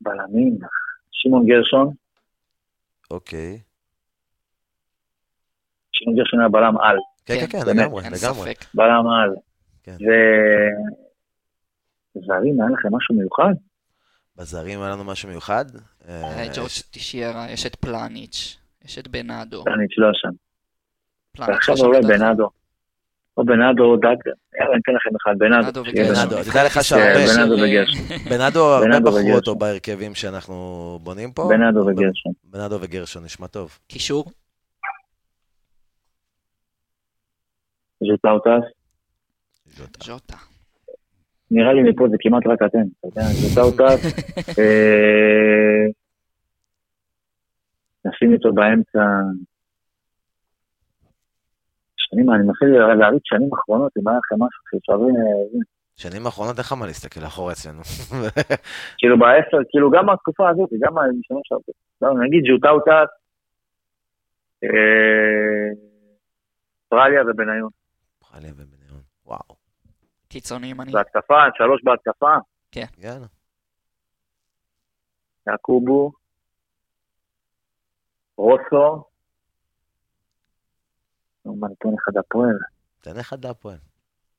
בלמים. 0.00 0.58
שמעון 1.12 1.46
גרשון. 1.46 1.94
אוקיי. 3.10 3.60
שמעון 5.92 6.16
גרשון 6.16 6.40
היה 6.40 6.48
בלם 6.48 6.78
על. 6.78 6.96
כן, 7.26 7.34
כן, 7.34 7.46
כן, 7.46 7.58
כן, 7.58 7.64
באמת, 7.66 7.82
לגמרי, 7.86 8.04
אין 8.04 8.12
לגמרי. 8.12 8.54
ספק. 8.54 8.64
בלם 8.74 9.06
על. 9.08 9.34
כן. 9.82 9.92
ו... 9.92 10.06
זרים, 12.26 12.60
היה 12.60 12.70
לכם 12.70 12.96
משהו 12.96 13.14
מיוחד? 13.14 13.52
בזרים 14.36 14.82
היה 14.82 14.90
לנו 14.90 15.04
משהו 15.04 15.28
מיוחד. 15.28 15.64
אה, 16.08 16.34
היה 16.36 16.46
את 16.46 16.56
ג'ורג' 16.56 16.68
טישיירה, 16.90 17.50
יש 17.50 17.66
את 17.66 17.76
פלניץ', 17.76 18.56
יש 18.84 18.98
את 18.98 19.08
בנאדו. 19.08 19.64
פלניץ' 19.64 19.90
לא 19.98 20.08
שם. 20.12 20.28
ועכשיו 21.38 21.74
לא 21.78 21.82
אולי 21.82 21.98
לדעתי. 21.98 22.18
בנאדו. 22.18 22.48
או 23.36 23.44
בנאדו 23.44 23.84
או 23.84 23.96
דאגה. 23.96 24.30
יאללה, 24.60 24.72
אני 24.72 24.80
אתן 24.82 24.92
לכם 24.92 25.10
אחד. 25.22 25.38
בנאדו. 25.38 25.82
בנאדו 25.84 26.50
תדע 26.50 26.64
לך 26.64 26.72
כן, 26.72 26.82
שהרבה- 26.82 27.34
בנאדו 27.34 27.52
וגרשון. 27.62 28.18
בנאדו, 28.30 28.64
הרבה 28.64 29.00
בחרו. 29.00 29.34
אותו 29.34 29.54
בהרכבים 29.54 30.14
שאנחנו 30.14 30.54
בונים 31.02 31.32
פה. 31.32 31.48
בנאדו 31.48 31.80
וגרשון. 31.80 32.32
בנאדו 32.44 32.78
וגרשון, 32.80 33.24
נשמע 33.24 33.46
טוב. 33.46 33.78
קישור? 33.86 34.24
ז'וטאוטס. 38.06 38.66
ז'וטה. 39.66 40.04
ז'וטה. 40.04 40.36
נראה 41.50 41.72
לי 41.72 41.82
מפה 41.90 42.04
זה 42.10 42.16
כמעט 42.20 42.46
רק 42.46 42.58
אתם. 42.66 42.78
אתה 42.98 43.06
יודע, 43.08 43.22
ז'וטאוטס. 43.22 44.04
אה, 44.58 45.86
נשים 48.04 48.32
אותו 48.32 48.52
באמצע. 48.52 49.00
שנים, 51.96 52.30
אני 52.30 52.42
מתחיל 52.48 52.68
להריץ 53.00 53.22
שנים 53.24 53.50
אחרונות, 53.54 53.92
אם 53.98 54.08
היה 54.08 54.18
לכם 54.18 54.34
משהו 54.34 54.62
שאפשר... 54.70 54.92
אה, 54.92 55.60
שנים 55.96 56.26
האחרונות 56.26 56.58
אין 56.58 56.64
לך 56.64 56.72
מה 56.72 56.86
להסתכל 56.86 57.24
אחורה 57.26 57.52
אצלנו. 57.52 57.82
כאילו 58.98 59.18
בעשר, 59.18 59.58
כאילו 59.70 59.90
גם 59.90 60.10
התקופה 60.10 60.48
הזאת, 60.50 60.70
גם 60.80 60.94
בשנה 60.94 61.38
שעברה. 61.44 61.74
לא, 62.02 62.24
נגיד 62.24 62.42
ז'וטאוטס, 62.48 63.10
אה, 64.64 65.70
אוסטרליה 66.82 67.22
ובניון. 67.22 67.79
חליה 68.30 68.52
ובניון. 68.56 69.02
וואו. 69.26 69.56
קיצוני 70.28 70.66
ימני. 70.66 70.92
בהתקפה, 70.92 71.34
שלוש 71.54 71.80
בהתקפה, 71.84 72.36
יאללה. 72.98 73.26
יעקובו, 75.46 76.12
רוסו, 78.36 79.04
נו, 81.44 81.56
מה, 81.56 81.68
נתן 81.68 81.88
אחד 81.88 82.16
הפועל. 82.16 82.58
תן 83.00 83.18
אחד 83.18 83.46
הפועל. 83.46 83.76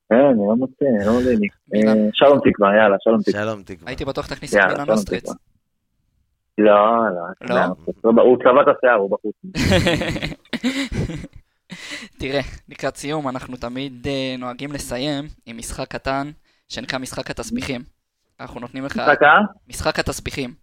כן, 0.08 0.14
אני 0.14 0.38
לא 0.48 0.56
מוצא, 0.56 0.84
לא 1.06 1.10
עולה 1.10 1.34
לי. 1.38 1.46
מילה. 1.68 1.92
אה, 1.92 2.08
שלום 2.12 2.38
תקווה, 2.44 2.76
יאללה, 2.76 2.96
שלום 3.00 3.22
תקווה. 3.22 3.42
שלום 3.42 3.62
תקווה. 3.62 3.88
הייתי 3.90 4.04
בטוח 4.04 4.26
תכניס 4.26 4.56
את 4.56 4.60
שלום 4.76 4.90
אוסטריץ. 4.90 5.28
לא, 6.58 6.74
לא, 7.40 7.56
לא? 7.56 7.56
לא, 8.04 8.22
הוא 8.22 8.38
צבע 8.38 8.62
את 8.62 8.76
השיער, 8.76 8.94
הוא 8.94 9.10
בחוץ. 9.10 9.34
תראה, 12.18 12.40
לקראת 12.68 12.96
סיום 12.96 13.28
אנחנו 13.28 13.56
תמיד 13.56 14.06
אה, 14.06 14.34
נוהגים 14.38 14.72
לסיים 14.72 15.24
עם 15.46 15.58
משחק 15.58 15.88
קטן 15.88 16.30
שנקרא 16.68 16.98
משחק 16.98 17.30
התסביכים. 17.30 17.82
אנחנו 18.40 18.60
נותנים 18.60 18.84
לך... 18.84 18.96
משחק 18.96 19.22
אה? 19.22 19.40
משחק 19.68 19.98
התסביכים. 19.98 20.54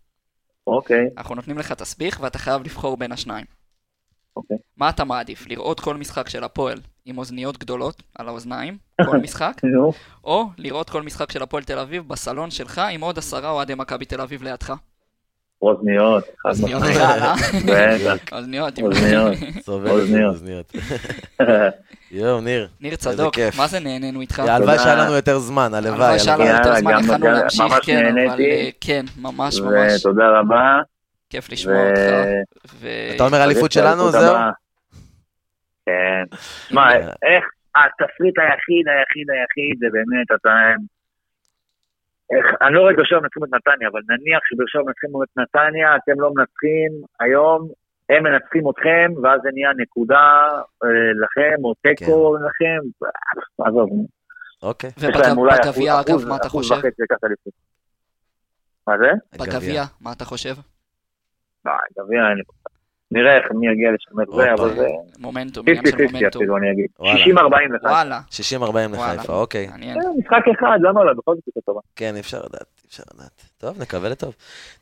אוקיי, 0.67 1.09
אנחנו 1.17 1.35
נותנים 1.35 1.57
לך 1.57 1.71
תסביך 1.71 2.19
ואתה 2.21 2.37
חייב 2.37 2.61
לבחור 2.61 2.97
בין 2.97 3.11
השניים. 3.11 3.45
אוקיי. 4.35 4.57
מה 4.77 4.89
אתה 4.89 5.03
מעדיף? 5.03 5.47
לראות 5.47 5.79
כל 5.79 5.97
משחק 5.97 6.29
של 6.29 6.43
הפועל 6.43 6.79
עם 7.05 7.17
אוזניות 7.17 7.57
גדולות 7.57 8.03
על 8.15 8.27
האוזניים, 8.27 8.77
כל 9.11 9.17
משחק, 9.17 9.61
או 10.23 10.45
לראות 10.57 10.89
כל 10.89 11.01
משחק 11.03 11.31
של 11.31 11.43
הפועל 11.43 11.63
תל 11.63 11.79
אביב 11.79 12.07
בסלון 12.07 12.51
שלך 12.51 12.81
עם 12.91 13.01
עוד 13.01 13.17
עשרה 13.17 13.49
אוהדי 13.49 13.75
מכבי 13.75 14.05
תל 14.05 14.21
אביב 14.21 14.43
לידך. 14.43 14.73
אוזניות, 15.61 16.23
חד 16.23 16.49
אוזניות 16.49 16.83
אה? 16.83 17.35
בטח, 17.65 18.33
אוזניות. 18.33 18.79
אוזניות. 18.79 19.37
אוזניות. 20.25 20.73
יואו, 22.11 22.41
ניר. 22.41 22.67
ניר 22.81 22.95
צדוק. 22.95 23.33
מה 23.57 23.67
זה 23.67 23.79
נהנינו 23.79 24.21
איתך? 24.21 24.39
הלוואי 24.39 24.59
תודה. 24.59 24.77
שהיה 24.77 24.95
לנו 24.95 25.13
יותר 25.13 25.39
זמן, 25.39 25.73
הלוואי. 25.73 25.93
הלוואי 25.93 26.19
שהיה 26.19 26.37
לנו. 26.37 26.57
יותר 26.57 26.75
זמן, 26.75 26.91
יכלנו 26.99 27.25
גם 27.25 27.33
להמשיך, 27.33 27.73
כן, 27.83 28.17
אבל. 28.17 28.41
אה, 28.41 28.69
כן, 28.81 29.05
ממש 29.21 29.59
ממש 29.59 30.05
ותודה 30.05 30.39
רבה. 30.39 30.79
כיף 31.29 31.51
לשמוע 31.51 31.89
אותך. 31.89 31.99
אתה 33.15 33.23
אומר 33.23 33.43
אליפות 33.43 33.71
שלנו, 33.71 34.11
זהו? 34.11 34.35
כן. 35.85 36.37
שמע, 36.69 36.95
איך 36.97 37.45
התסריט 37.75 38.39
היחיד, 38.39 38.85
היחיד, 38.87 39.27
היחיד, 39.29 39.77
זה 39.79 39.87
באמת, 39.91 40.39
אתה... 40.41 40.49
איך, 42.35 42.45
אני 42.61 42.73
לא 42.75 42.79
רואה 42.79 42.91
את 42.91 42.95
באר 42.95 43.05
שבע 43.05 43.19
מנצחים 43.19 43.43
את 43.43 43.49
נתניה, 43.53 43.87
אבל 43.91 44.01
נניח 44.09 44.39
שבאר 44.47 44.65
שבע 44.67 44.81
מנצחים 44.87 45.09
את 45.23 45.37
נתניה, 45.37 45.95
אתם 45.95 46.21
לא 46.21 46.29
מנצחים 46.35 46.91
היום, 47.19 47.69
הם 48.09 48.23
מנצחים 48.23 48.69
אתכם, 48.69 49.07
ואז 49.23 49.39
זה 49.43 49.49
נהיה 49.53 49.69
נקודה 49.77 50.23
אה, 50.83 50.89
לכם, 51.23 51.63
או 51.63 51.73
תיקו 51.73 52.35
לכם, 52.35 52.79
אה, 53.05 53.67
עזוב, 53.67 53.89
אוקיי. 54.63 54.89
יש 54.97 55.15
להם 55.15 55.37
אולי 55.37 55.57
בגביע, 55.65 55.93
אחוז- 55.93 56.09
אגב, 56.23 56.29
מה 56.29 56.35
אתה 56.35 56.49
חושב? 56.49 56.75
מה 58.87 58.93
זה? 58.97 59.11
בגביע, 59.39 59.83
מה 60.01 60.11
אתה 60.13 60.25
חושב? 60.25 60.55
לא, 61.65 61.71
גביע, 61.99 62.19
אין 62.29 62.37
לי. 62.37 62.43
נראה 63.11 63.37
איך 63.37 63.45
מי 63.51 63.67
יגיע 63.67 63.89
לשמר 63.91 64.23
זה, 64.35 64.51
הופה. 64.51 64.63
אבל 64.63 64.75
זה 64.75 64.87
מומנטום, 65.19 65.65
עניין 65.69 65.85
של 65.85 65.91
50-50 65.91 66.01
מומנטום. 66.11 66.41
אפילו, 66.41 66.57
אני 66.57 66.71
אגיד. 66.71 66.85
וואלה. 66.99 67.19
60-40 67.69 67.73
לך. 67.75 67.83
וואלה, 67.83 68.19
60-40 68.57 68.61
וואלה. 68.61 69.13
לחיפה, 69.13 69.33
אוקיי. 69.33 69.67
אה, 69.67 69.75
משחק 70.17 70.43
אחד, 70.59 70.79
למה 70.81 71.03
לא? 71.03 71.13
בכל 71.13 71.35
זאת 71.35 71.43
יותר 71.47 71.61
טובה. 71.65 71.79
כן, 71.95 72.15
אפשר 72.19 72.37
לדעת, 72.37 72.65
אפשר 72.89 73.03
לדעת. 73.15 73.31
טוב, 73.57 73.81
נקווה 73.81 74.09
לטוב. 74.09 74.33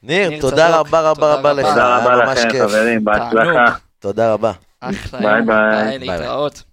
ניר, 0.03 0.41
תודה 0.41 0.79
רבה 0.79 1.09
רבה 1.11 1.33
רבה. 1.33 1.53
לך, 1.53 1.67
תודה 1.67 1.97
רבה 1.97 2.15
לכם. 2.15 2.49
חברים. 2.49 3.05
בהצלחה. 3.05 3.65
תודה 3.99 4.33
רבה. 4.33 4.51
אחלה 4.79 5.19
ביי 5.19 5.41
ביי. 5.41 5.99
ביי, 5.99 5.99
להתראות. 5.99 6.63